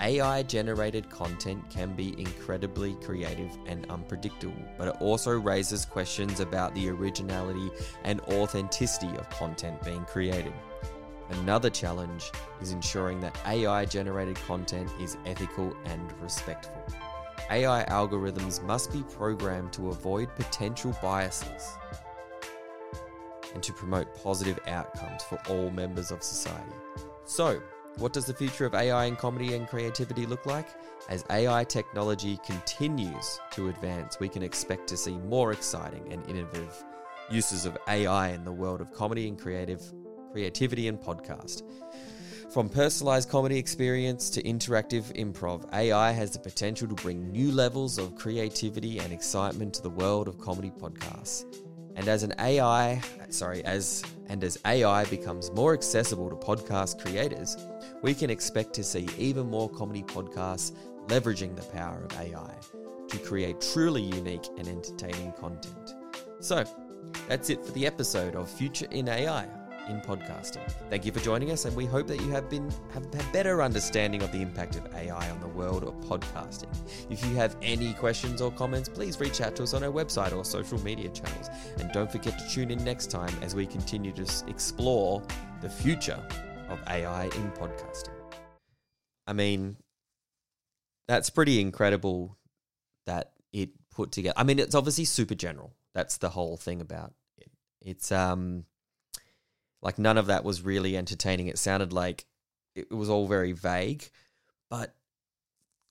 AI 0.01 0.43
generated 0.43 1.09
content 1.09 1.69
can 1.69 1.93
be 1.93 2.19
incredibly 2.19 2.95
creative 2.95 3.57
and 3.65 3.85
unpredictable, 3.89 4.55
but 4.77 4.89
it 4.89 4.95
also 4.99 5.31
raises 5.31 5.85
questions 5.85 6.39
about 6.39 6.75
the 6.75 6.89
originality 6.89 7.71
and 8.03 8.19
authenticity 8.21 9.15
of 9.17 9.29
content 9.29 9.81
being 9.83 10.03
created. 10.05 10.53
Another 11.29 11.69
challenge 11.69 12.31
is 12.61 12.71
ensuring 12.71 13.19
that 13.21 13.37
AI 13.45 13.85
generated 13.85 14.35
content 14.47 14.89
is 14.99 15.17
ethical 15.25 15.75
and 15.85 16.13
respectful. 16.21 16.83
AI 17.49 17.85
algorithms 17.85 18.63
must 18.63 18.91
be 18.91 19.03
programmed 19.03 19.71
to 19.73 19.89
avoid 19.89 20.33
potential 20.35 20.95
biases. 21.01 21.77
and 23.53 23.63
to 23.63 23.71
promote 23.71 24.13
positive 24.21 24.59
outcomes 24.67 25.23
for 25.23 25.39
all 25.47 25.69
members 25.69 26.11
of 26.11 26.21
society. 26.21 26.75
So, 27.23 27.61
what 27.97 28.11
does 28.11 28.25
the 28.25 28.33
future 28.33 28.65
of 28.65 28.75
AI 28.75 29.05
in 29.05 29.15
comedy 29.15 29.53
and 29.53 29.65
creativity 29.65 30.25
look 30.25 30.45
like? 30.45 30.67
As 31.07 31.23
AI 31.29 31.63
technology 31.63 32.37
continues 32.45 33.39
to 33.51 33.69
advance, 33.69 34.19
we 34.19 34.27
can 34.27 34.43
expect 34.43 34.87
to 34.87 34.97
see 34.97 35.17
more 35.19 35.53
exciting 35.53 36.11
and 36.11 36.29
innovative 36.29 36.83
uses 37.31 37.65
of 37.65 37.77
AI 37.87 38.31
in 38.31 38.43
the 38.43 38.51
world 38.51 38.81
of 38.81 38.91
comedy 38.91 39.29
and 39.29 39.39
creative 39.39 39.81
creativity 40.35 40.89
and 40.89 40.99
podcast. 40.99 41.63
From 42.51 42.67
personalized 42.67 43.29
comedy 43.29 43.57
experience 43.57 44.29
to 44.31 44.43
interactive 44.43 45.15
improv, 45.15 45.63
AI 45.73 46.11
has 46.11 46.31
the 46.31 46.39
potential 46.39 46.89
to 46.89 46.95
bring 46.95 47.31
new 47.31 47.53
levels 47.53 47.97
of 47.97 48.15
creativity 48.15 48.99
and 48.99 49.13
excitement 49.13 49.75
to 49.75 49.81
the 49.81 49.89
world 49.89 50.27
of 50.27 50.37
comedy 50.37 50.73
podcasts. 50.77 51.45
And 51.95 52.09
as 52.09 52.23
an 52.23 52.33
AI, 52.37 53.01
sorry, 53.29 53.63
as 53.63 54.03
and 54.27 54.43
as 54.43 54.59
AI 54.65 55.05
becomes 55.05 55.53
more 55.53 55.73
accessible 55.73 56.29
to 56.29 56.35
podcast 56.35 57.01
creators, 57.01 57.55
we 58.01 58.13
can 58.13 58.29
expect 58.29 58.73
to 58.73 58.83
see 58.83 59.07
even 59.17 59.49
more 59.49 59.69
comedy 59.69 60.03
podcasts 60.03 60.73
leveraging 61.07 61.55
the 61.55 61.63
power 61.77 62.03
of 62.03 62.19
AI 62.19 62.55
to 63.07 63.17
create 63.19 63.61
truly 63.61 64.01
unique 64.01 64.49
and 64.57 64.67
entertaining 64.67 65.31
content. 65.39 65.93
So, 66.41 66.65
that's 67.29 67.49
it 67.49 67.65
for 67.65 67.71
the 67.71 67.87
episode 67.87 68.35
of 68.35 68.49
Future 68.49 68.87
in 68.91 69.07
AI 69.07 69.47
in 69.87 70.01
podcasting. 70.01 70.69
Thank 70.89 71.05
you 71.05 71.11
for 71.11 71.19
joining 71.19 71.51
us, 71.51 71.65
and 71.65 71.75
we 71.75 71.85
hope 71.85 72.07
that 72.07 72.21
you 72.21 72.29
have 72.31 72.49
been 72.49 72.71
have 72.93 73.05
a 73.05 73.23
better 73.31 73.61
understanding 73.61 74.21
of 74.21 74.31
the 74.31 74.41
impact 74.41 74.75
of 74.75 74.93
AI 74.93 75.29
on 75.29 75.39
the 75.39 75.47
world 75.47 75.83
of 75.83 75.93
podcasting. 76.01 76.73
If 77.09 77.23
you 77.25 77.35
have 77.35 77.55
any 77.61 77.93
questions 77.93 78.41
or 78.41 78.51
comments, 78.51 78.89
please 78.89 79.19
reach 79.19 79.41
out 79.41 79.55
to 79.57 79.63
us 79.63 79.73
on 79.73 79.83
our 79.83 79.91
website 79.91 80.35
or 80.35 80.43
social 80.45 80.79
media 80.83 81.09
channels. 81.09 81.49
And 81.79 81.91
don't 81.91 82.11
forget 82.11 82.37
to 82.39 82.49
tune 82.49 82.71
in 82.71 82.83
next 82.83 83.11
time 83.11 83.33
as 83.41 83.55
we 83.55 83.65
continue 83.65 84.11
to 84.13 84.25
explore 84.47 85.21
the 85.61 85.69
future 85.69 86.21
of 86.69 86.79
AI 86.87 87.25
in 87.25 87.51
podcasting. 87.51 88.09
I 89.27 89.33
mean, 89.33 89.77
that's 91.07 91.29
pretty 91.29 91.61
incredible 91.61 92.37
that 93.05 93.31
it 93.53 93.69
put 93.91 94.11
together. 94.11 94.33
I 94.37 94.43
mean, 94.43 94.59
it's 94.59 94.75
obviously 94.75 95.05
super 95.05 95.35
general. 95.35 95.73
That's 95.93 96.17
the 96.17 96.29
whole 96.29 96.57
thing 96.57 96.81
about 96.81 97.13
it. 97.37 97.49
It's 97.81 98.11
um 98.11 98.65
like 99.85 99.99
none 99.99 100.17
of 100.17 100.25
that 100.25 100.43
was 100.43 100.63
really 100.63 100.97
entertaining. 100.97 101.47
It 101.47 101.59
sounded 101.59 101.93
like 101.93 102.25
it 102.75 102.91
was 102.91 103.07
all 103.07 103.27
very 103.27 103.51
vague, 103.51 104.09
but 104.67 104.95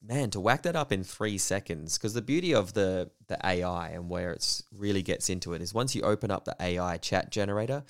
man, 0.03 0.31
to 0.31 0.41
whack 0.41 0.65
that 0.65 0.75
up 0.75 0.91
in 0.91 1.05
three 1.05 1.39
seconds, 1.39 1.97
because 1.97 2.13
the 2.13 2.21
beauty 2.21 2.53
of 2.53 2.75
the 2.75 3.13
the 3.29 3.39
AI 3.47 3.91
and 3.91 4.11
where 4.11 4.33
it's 4.33 4.65
really 4.77 5.03
gets 5.03 5.31
into 5.31 5.55
it 5.55 5.63
is 5.63 5.73
once 5.73 5.95
you 5.95 6.03
open 6.03 6.33
up 6.33 6.45
the 6.45 6.57
AI 6.59 6.97
chat 6.97 7.31
generator, 7.31 7.85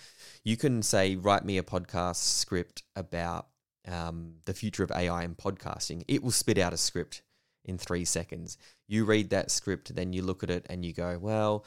you 0.45 0.59
can 0.59 0.83
say, 0.83 1.17
write 1.17 1.47
me 1.47 1.57
a 1.57 1.62
podcast 1.62 2.17
script 2.17 2.83
about 2.95 3.47
um, 3.88 4.35
the 4.45 4.53
future 4.53 4.85
of 4.85 4.93
AI 4.93 5.23
and 5.23 5.38
podcasting. 5.38 6.03
It 6.07 6.23
will 6.23 6.31
spit 6.31 6.59
out 6.59 6.75
a 6.75 6.77
script 6.77 7.23
in 7.64 7.79
three 7.79 8.05
seconds. 8.05 8.59
You 8.87 9.07
read 9.07 9.31
that 9.31 9.51
script, 9.51 9.95
then 9.95 10.12
you 10.12 10.21
look 10.21 10.43
at 10.43 10.51
it 10.51 10.67
and 10.69 10.85
you 10.85 10.93
go, 10.93 11.19
well, 11.19 11.64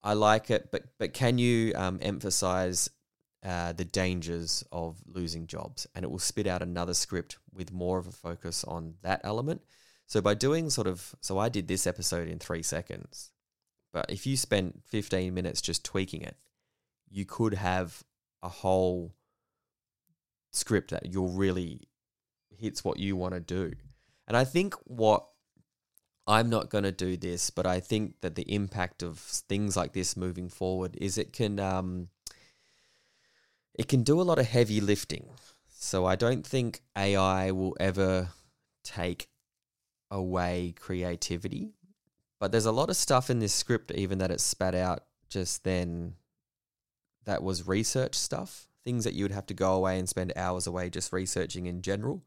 I 0.00 0.14
like 0.14 0.48
it, 0.48 0.70
but 0.70 0.84
but 0.96 1.12
can 1.12 1.38
you 1.38 1.72
um, 1.74 1.98
emphasize 2.00 2.88
uh, 3.44 3.72
the 3.72 3.84
dangers 3.84 4.64
of 4.72 4.98
losing 5.06 5.46
jobs? 5.46 5.86
And 5.94 6.04
it 6.04 6.10
will 6.10 6.18
spit 6.18 6.46
out 6.46 6.62
another 6.62 6.94
script 6.94 7.38
with 7.52 7.72
more 7.72 7.98
of 7.98 8.06
a 8.06 8.12
focus 8.12 8.64
on 8.64 8.94
that 9.02 9.20
element. 9.24 9.62
So 10.06 10.20
by 10.20 10.34
doing 10.34 10.70
sort 10.70 10.86
of, 10.86 11.14
so 11.20 11.38
I 11.38 11.48
did 11.48 11.68
this 11.68 11.86
episode 11.86 12.28
in 12.28 12.38
three 12.38 12.62
seconds, 12.62 13.30
but 13.92 14.06
if 14.08 14.26
you 14.26 14.36
spent 14.36 14.82
15 14.86 15.32
minutes 15.32 15.60
just 15.60 15.84
tweaking 15.84 16.22
it, 16.22 16.36
you 17.08 17.24
could 17.24 17.54
have 17.54 18.02
a 18.42 18.48
whole 18.48 19.14
script 20.52 20.90
that 20.90 21.12
you'll 21.12 21.30
really 21.30 21.82
hits 22.50 22.84
what 22.84 22.98
you 22.98 23.16
want 23.16 23.34
to 23.34 23.40
do. 23.40 23.72
And 24.26 24.36
I 24.36 24.44
think 24.44 24.74
what 24.84 25.26
I'm 26.26 26.50
not 26.50 26.70
going 26.70 26.84
to 26.84 26.92
do 26.92 27.16
this, 27.16 27.50
but 27.50 27.66
I 27.66 27.80
think 27.80 28.20
that 28.20 28.36
the 28.36 28.52
impact 28.52 29.02
of 29.02 29.18
things 29.18 29.76
like 29.76 29.92
this 29.92 30.16
moving 30.16 30.48
forward 30.48 30.96
is 31.00 31.18
it 31.18 31.32
can 31.32 31.58
um, 31.58 32.08
it 33.80 33.88
can 33.88 34.02
do 34.02 34.20
a 34.20 34.28
lot 34.28 34.38
of 34.38 34.46
heavy 34.46 34.78
lifting. 34.78 35.26
So 35.70 36.04
I 36.04 36.14
don't 36.14 36.46
think 36.46 36.82
AI 36.94 37.50
will 37.50 37.74
ever 37.80 38.28
take 38.84 39.30
away 40.10 40.74
creativity. 40.78 41.72
But 42.38 42.52
there's 42.52 42.66
a 42.66 42.72
lot 42.72 42.90
of 42.90 42.96
stuff 42.96 43.30
in 43.30 43.38
this 43.38 43.54
script, 43.54 43.90
even 43.92 44.18
that 44.18 44.30
it 44.30 44.42
spat 44.42 44.74
out 44.74 45.04
just 45.30 45.64
then, 45.64 46.16
that 47.24 47.42
was 47.42 47.66
research 47.66 48.16
stuff, 48.16 48.68
things 48.84 49.04
that 49.04 49.14
you 49.14 49.24
would 49.24 49.32
have 49.32 49.46
to 49.46 49.54
go 49.54 49.72
away 49.72 49.98
and 49.98 50.06
spend 50.06 50.34
hours 50.36 50.66
away 50.66 50.90
just 50.90 51.10
researching 51.10 51.64
in 51.64 51.80
general. 51.80 52.22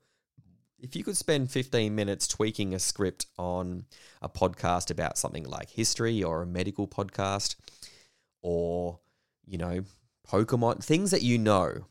If 0.79 0.95
you 0.95 1.03
could 1.03 1.17
spend 1.17 1.51
15 1.51 1.93
minutes 1.93 2.27
tweaking 2.27 2.73
a 2.73 2.79
script 2.79 3.27
on 3.37 3.85
a 4.23 4.27
podcast 4.27 4.89
about 4.89 5.19
something 5.19 5.43
like 5.43 5.69
history 5.69 6.23
or 6.23 6.41
a 6.41 6.47
medical 6.47 6.87
podcast 6.87 7.57
or, 8.41 8.97
you 9.45 9.59
know, 9.59 9.83
Pokemon, 10.27 10.83
things 10.83 11.11
that 11.11 11.21
you 11.21 11.37
know 11.37 11.85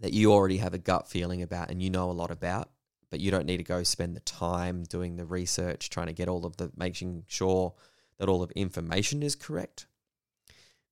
that 0.00 0.12
you 0.12 0.32
already 0.32 0.58
have 0.58 0.74
a 0.74 0.78
gut 0.78 1.08
feeling 1.08 1.42
about 1.42 1.70
and 1.70 1.82
you 1.82 1.90
know 1.90 2.10
a 2.10 2.12
lot 2.12 2.30
about, 2.30 2.70
but 3.10 3.20
you 3.20 3.30
don't 3.30 3.46
need 3.46 3.56
to 3.56 3.64
go 3.64 3.82
spend 3.82 4.14
the 4.14 4.20
time 4.20 4.84
doing 4.84 5.16
the 5.16 5.24
research, 5.24 5.90
trying 5.90 6.06
to 6.06 6.12
get 6.12 6.28
all 6.28 6.44
of 6.44 6.56
the, 6.56 6.70
making 6.76 7.24
sure 7.26 7.74
that 8.18 8.28
all 8.28 8.42
of 8.42 8.50
information 8.52 9.22
is 9.22 9.34
correct, 9.34 9.86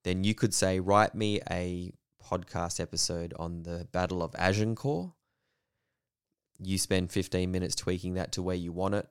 then 0.05 0.25
you 0.25 0.35
could 0.35 0.55
say, 0.55 0.81
write 0.81 1.15
me 1.15 1.41
a 1.51 1.93
podcast 2.25 2.81
episode 2.81 3.35
on 3.39 3.63
the 3.65 3.87
Battle 3.93 4.23
of 4.23 4.35
Agincourt. 4.37 5.11
You 6.59 6.79
spend 6.79 7.11
15 7.11 7.51
minutes 7.51 7.75
tweaking 7.75 8.15
that 8.15 8.33
to 8.33 8.43
where 8.43 8.57
you 8.57 8.73
want 8.73 8.95
it. 8.95 9.09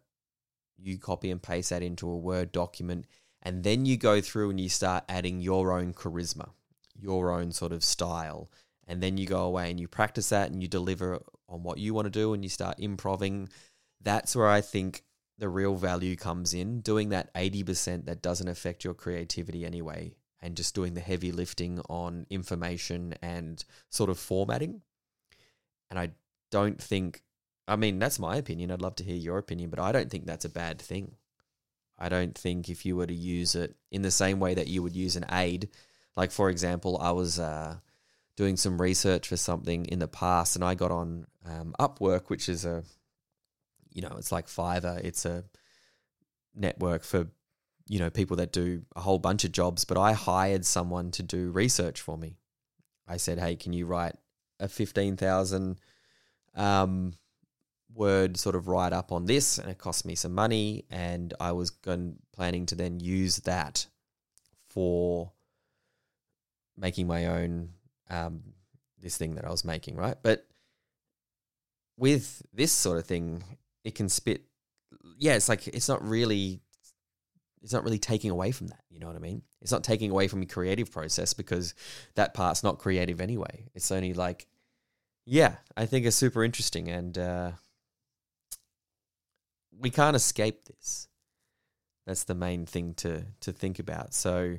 You 0.78 0.98
copy 0.98 1.32
and 1.32 1.42
paste 1.42 1.70
that 1.70 1.84
into 1.84 2.10
a 2.10 2.18
Word 2.18 2.52
document, 2.52 3.06
and 3.42 3.64
then 3.64 3.86
you 3.86 3.98
go 3.98 4.20
through 4.20 4.50
and 4.50 4.60
you 4.60 4.70
start 4.70 5.04
adding 5.08 5.40
your 5.40 5.72
own 5.72 5.94
charisma, 5.94 6.50
your 7.06 7.32
own 7.32 7.52
sort 7.52 7.72
of 7.72 7.84
style. 7.84 8.50
And 8.88 9.02
then 9.02 9.18
you 9.18 9.26
go 9.26 9.44
away 9.44 9.72
and 9.72 9.80
you 9.80 9.88
practice 9.88 10.30
that 10.30 10.52
and 10.52 10.62
you 10.62 10.68
deliver 10.68 11.20
on 11.50 11.64
what 11.64 11.78
you 11.78 11.94
want 11.94 12.06
to 12.06 12.12
do 12.12 12.34
and 12.34 12.44
you 12.44 12.50
start 12.50 12.80
improving. 12.80 13.50
That's 14.02 14.36
where 14.36 14.48
I 14.48 14.62
think 14.62 15.04
the 15.38 15.50
real 15.50 15.76
value 15.76 16.16
comes 16.16 16.54
in 16.54 16.82
doing 16.82 17.10
that 17.10 17.34
80% 17.34 18.06
that 18.06 18.22
doesn't 18.22 18.48
affect 18.48 18.84
your 18.84 18.94
creativity 18.94 19.66
anyway 19.66 20.14
and 20.42 20.56
just 20.56 20.76
doing 20.76 20.94
the 20.94 21.02
heavy 21.02 21.32
lifting 21.32 21.82
on 21.90 22.26
information 22.30 23.16
and 23.22 23.64
sort 23.90 24.10
of 24.10 24.20
formatting. 24.20 24.82
And 25.90 26.00
I 26.00 26.12
don't 26.52 26.82
think, 26.82 27.24
I 27.68 27.76
mean, 27.76 28.00
that's 28.00 28.20
my 28.20 28.38
opinion. 28.38 28.72
I'd 28.72 28.82
love 28.82 28.96
to 28.98 29.04
hear 29.04 29.16
your 29.16 29.40
opinion, 29.40 29.70
but 29.70 29.80
I 29.80 29.92
don't 29.92 30.10
think 30.10 30.26
that's 30.26 30.46
a 30.46 30.50
bad 30.50 30.80
thing. 30.80 31.16
I 31.98 32.10
don't 32.10 32.38
think 32.38 32.70
if 32.70 32.86
you 32.86 32.96
were 32.96 33.08
to 33.08 33.14
use 33.14 33.56
it 33.56 33.76
in 33.92 34.02
the 34.02 34.12
same 34.12 34.40
way 34.40 34.54
that 34.54 34.68
you 34.68 34.84
would 34.84 34.96
use 34.96 35.16
an 35.16 35.26
aid, 35.32 35.70
like 36.16 36.32
for 36.32 36.50
example, 36.50 36.98
I 37.00 37.12
was 37.12 37.40
uh, 37.40 37.78
doing 38.36 38.58
some 38.58 38.82
research 38.82 39.28
for 39.28 39.38
something 39.38 39.86
in 39.86 40.00
the 40.00 40.08
past, 40.08 40.56
and 40.56 40.64
I 40.64 40.76
got 40.76 40.92
on 40.92 41.28
um, 41.46 41.76
Upwork, 41.80 42.30
which 42.30 42.50
is 42.50 42.66
a, 42.66 42.84
you 43.92 44.02
know, 44.02 44.16
it's 44.18 44.32
like 44.32 44.48
Fiverr. 44.48 45.04
It's 45.04 45.26
a 45.26 45.44
network 46.54 47.04
for, 47.04 47.28
you 47.88 48.00
know, 48.00 48.10
people 48.10 48.38
that 48.38 48.52
do 48.52 48.84
a 48.96 49.02
whole 49.02 49.20
bunch 49.20 49.44
of 49.44 49.52
jobs. 49.52 49.86
But 49.86 49.98
I 49.98 50.14
hired 50.14 50.66
someone 50.66 51.12
to 51.12 51.24
do 51.24 51.52
research 51.52 52.02
for 52.02 52.18
me. 52.18 52.38
I 53.08 53.18
said, 53.18 53.40
"Hey, 53.40 53.56
can 53.56 53.74
you 53.74 53.86
write 53.86 54.16
a 54.60 54.68
fifteen 54.68 55.18
thousand 55.18 55.80
um, 56.56 57.14
word 57.94 58.38
sort 58.38 58.56
of 58.56 58.68
write 58.68 58.94
up 58.94 59.12
on 59.12 59.26
this?" 59.26 59.58
And 59.58 59.70
it 59.70 59.78
cost 59.78 60.06
me 60.06 60.16
some 60.16 60.34
money, 60.34 60.86
and 60.90 61.34
I 61.40 61.52
was 61.52 61.70
going 61.70 62.16
planning 62.34 62.66
to 62.68 62.76
then 62.76 63.00
use 63.00 63.38
that 63.42 63.88
for 64.68 65.32
making 66.78 67.08
my 67.08 67.28
own 67.28 67.70
um, 68.10 68.42
this 69.02 69.18
thing 69.18 69.36
that 69.36 69.46
I 69.46 69.50
was 69.50 69.66
making, 69.66 69.96
right? 69.96 70.18
But 70.22 70.46
with 71.98 72.42
this 72.54 72.72
sort 72.72 72.98
of 72.98 73.06
thing, 73.06 73.44
it 73.84 73.96
can 73.96 74.10
spit. 74.10 74.44
Yeah, 75.18 75.36
it's 75.36 75.50
like 75.50 75.68
it's 75.68 75.88
not 75.88 76.06
really, 76.08 76.60
it's 77.62 77.74
not 77.74 77.84
really 77.84 78.00
taking 78.00 78.32
away 78.32 78.52
from 78.52 78.68
that. 78.68 78.84
You 78.90 79.00
know 79.00 79.08
what 79.08 79.16
I 79.16 79.20
mean? 79.20 79.42
It's 79.62 79.72
not 79.72 79.84
taking 79.84 80.12
away 80.12 80.28
from 80.28 80.42
your 80.42 80.50
creative 80.50 80.92
process 80.92 81.34
because 81.34 81.74
that 82.16 82.34
part's 82.34 82.64
not 82.64 82.80
creative 82.80 83.22
anyway. 83.22 83.68
It's 83.74 83.92
only 83.92 84.14
like, 84.14 84.48
yeah, 85.26 85.56
I 85.76 85.86
think 85.86 86.06
it's 86.06 86.16
super 86.16 86.44
interesting, 86.44 86.90
and 86.90 87.18
uh, 87.18 87.52
we 89.78 89.90
can't 89.90 90.16
escape 90.16 90.66
this. 90.66 91.08
That's 92.06 92.26
the 92.26 92.36
main 92.36 92.66
thing 92.66 92.94
to 92.96 93.26
to 93.42 93.52
think 93.52 93.80
about. 93.80 94.14
So 94.14 94.58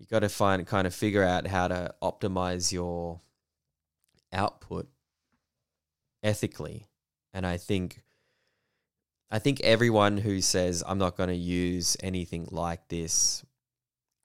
you 0.00 0.06
got 0.06 0.20
to 0.20 0.28
find 0.28 0.66
kind 0.66 0.86
of 0.86 0.94
figure 0.94 1.22
out 1.22 1.46
how 1.46 1.68
to 1.68 1.94
optimize 2.02 2.72
your 2.72 3.20
output 4.32 4.88
ethically 6.22 6.88
and 7.32 7.46
i 7.46 7.56
think 7.56 8.02
i 9.30 9.38
think 9.38 9.60
everyone 9.60 10.16
who 10.16 10.40
says 10.40 10.82
i'm 10.86 10.98
not 10.98 11.16
going 11.16 11.28
to 11.28 11.34
use 11.36 11.96
anything 12.02 12.48
like 12.50 12.88
this 12.88 13.44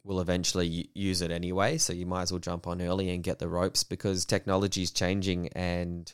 will 0.05 0.21
eventually 0.21 0.89
use 0.93 1.21
it 1.21 1.31
anyway. 1.31 1.77
So 1.77 1.91
you 1.91 2.05
might 2.05 2.23
as 2.23 2.31
well 2.31 2.39
jump 2.39 2.67
on 2.67 2.81
early 2.81 3.09
and 3.09 3.23
get 3.23 3.39
the 3.39 3.49
ropes 3.49 3.83
because 3.83 4.23
technology 4.23 4.83
is 4.83 4.91
changing 4.91 5.49
and 5.49 6.13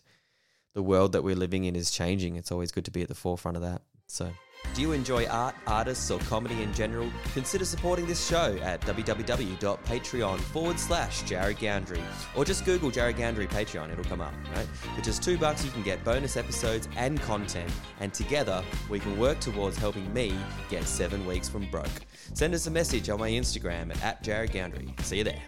the 0.74 0.82
world 0.82 1.12
that 1.12 1.24
we're 1.24 1.36
living 1.36 1.66
in 1.66 1.76
is 1.76 1.92
changing. 1.92 2.38
It's 2.38 2.52
always 2.52 2.72
good 2.72 2.86
to 2.86 2.92
be 2.92 3.02
at 3.02 3.10
the 3.10 3.16
forefront 3.16 3.58
of 3.58 3.64
that. 3.64 3.82
So. 4.08 4.32
Do 4.74 4.82
you 4.82 4.94
enjoy 4.94 5.26
art, 5.26 5.56
artists, 5.68 6.10
or 6.10 6.20
comedy 6.20 6.62
in 6.64 6.74
general? 6.74 7.12
Consider 7.34 7.66
supporting 7.66 8.08
this 8.08 8.26
show 8.26 8.58
at 8.62 8.80
www.patreon 8.82 10.40
forward 10.40 10.80
slash 10.80 11.24
Jared. 11.24 11.58
Or 12.36 12.46
just 12.46 12.64
Google 12.64 12.90
Jared 12.90 13.18
Patreon, 13.18 13.92
it'll 13.92 14.06
come 14.06 14.22
up, 14.22 14.34
right? 14.56 14.68
For 14.96 15.02
just 15.02 15.24
two 15.24 15.38
bucks, 15.38 15.66
you 15.66 15.72
can 15.72 15.84
get 15.84 16.04
bonus 16.06 16.38
episodes 16.38 16.88
and 16.96 17.20
content, 17.22 17.72
and 18.00 18.14
together 18.14 18.64
we 18.90 19.00
can 19.00 19.20
work 19.20 19.40
towards 19.40 19.78
helping 19.78 20.12
me 20.14 20.38
get 20.70 20.86
seven 20.86 21.26
weeks 21.26 21.50
from 21.50 21.70
broke. 21.70 21.90
Send 22.34 22.54
us 22.54 22.68
a 22.68 22.72
message 22.72 23.10
on 23.10 23.20
my 23.20 23.30
Instagram 23.30 23.92
at, 23.92 24.04
at 24.04 24.24
Jared. 24.24 24.52
See 25.02 25.18
you 25.18 25.24
there. 25.26 25.42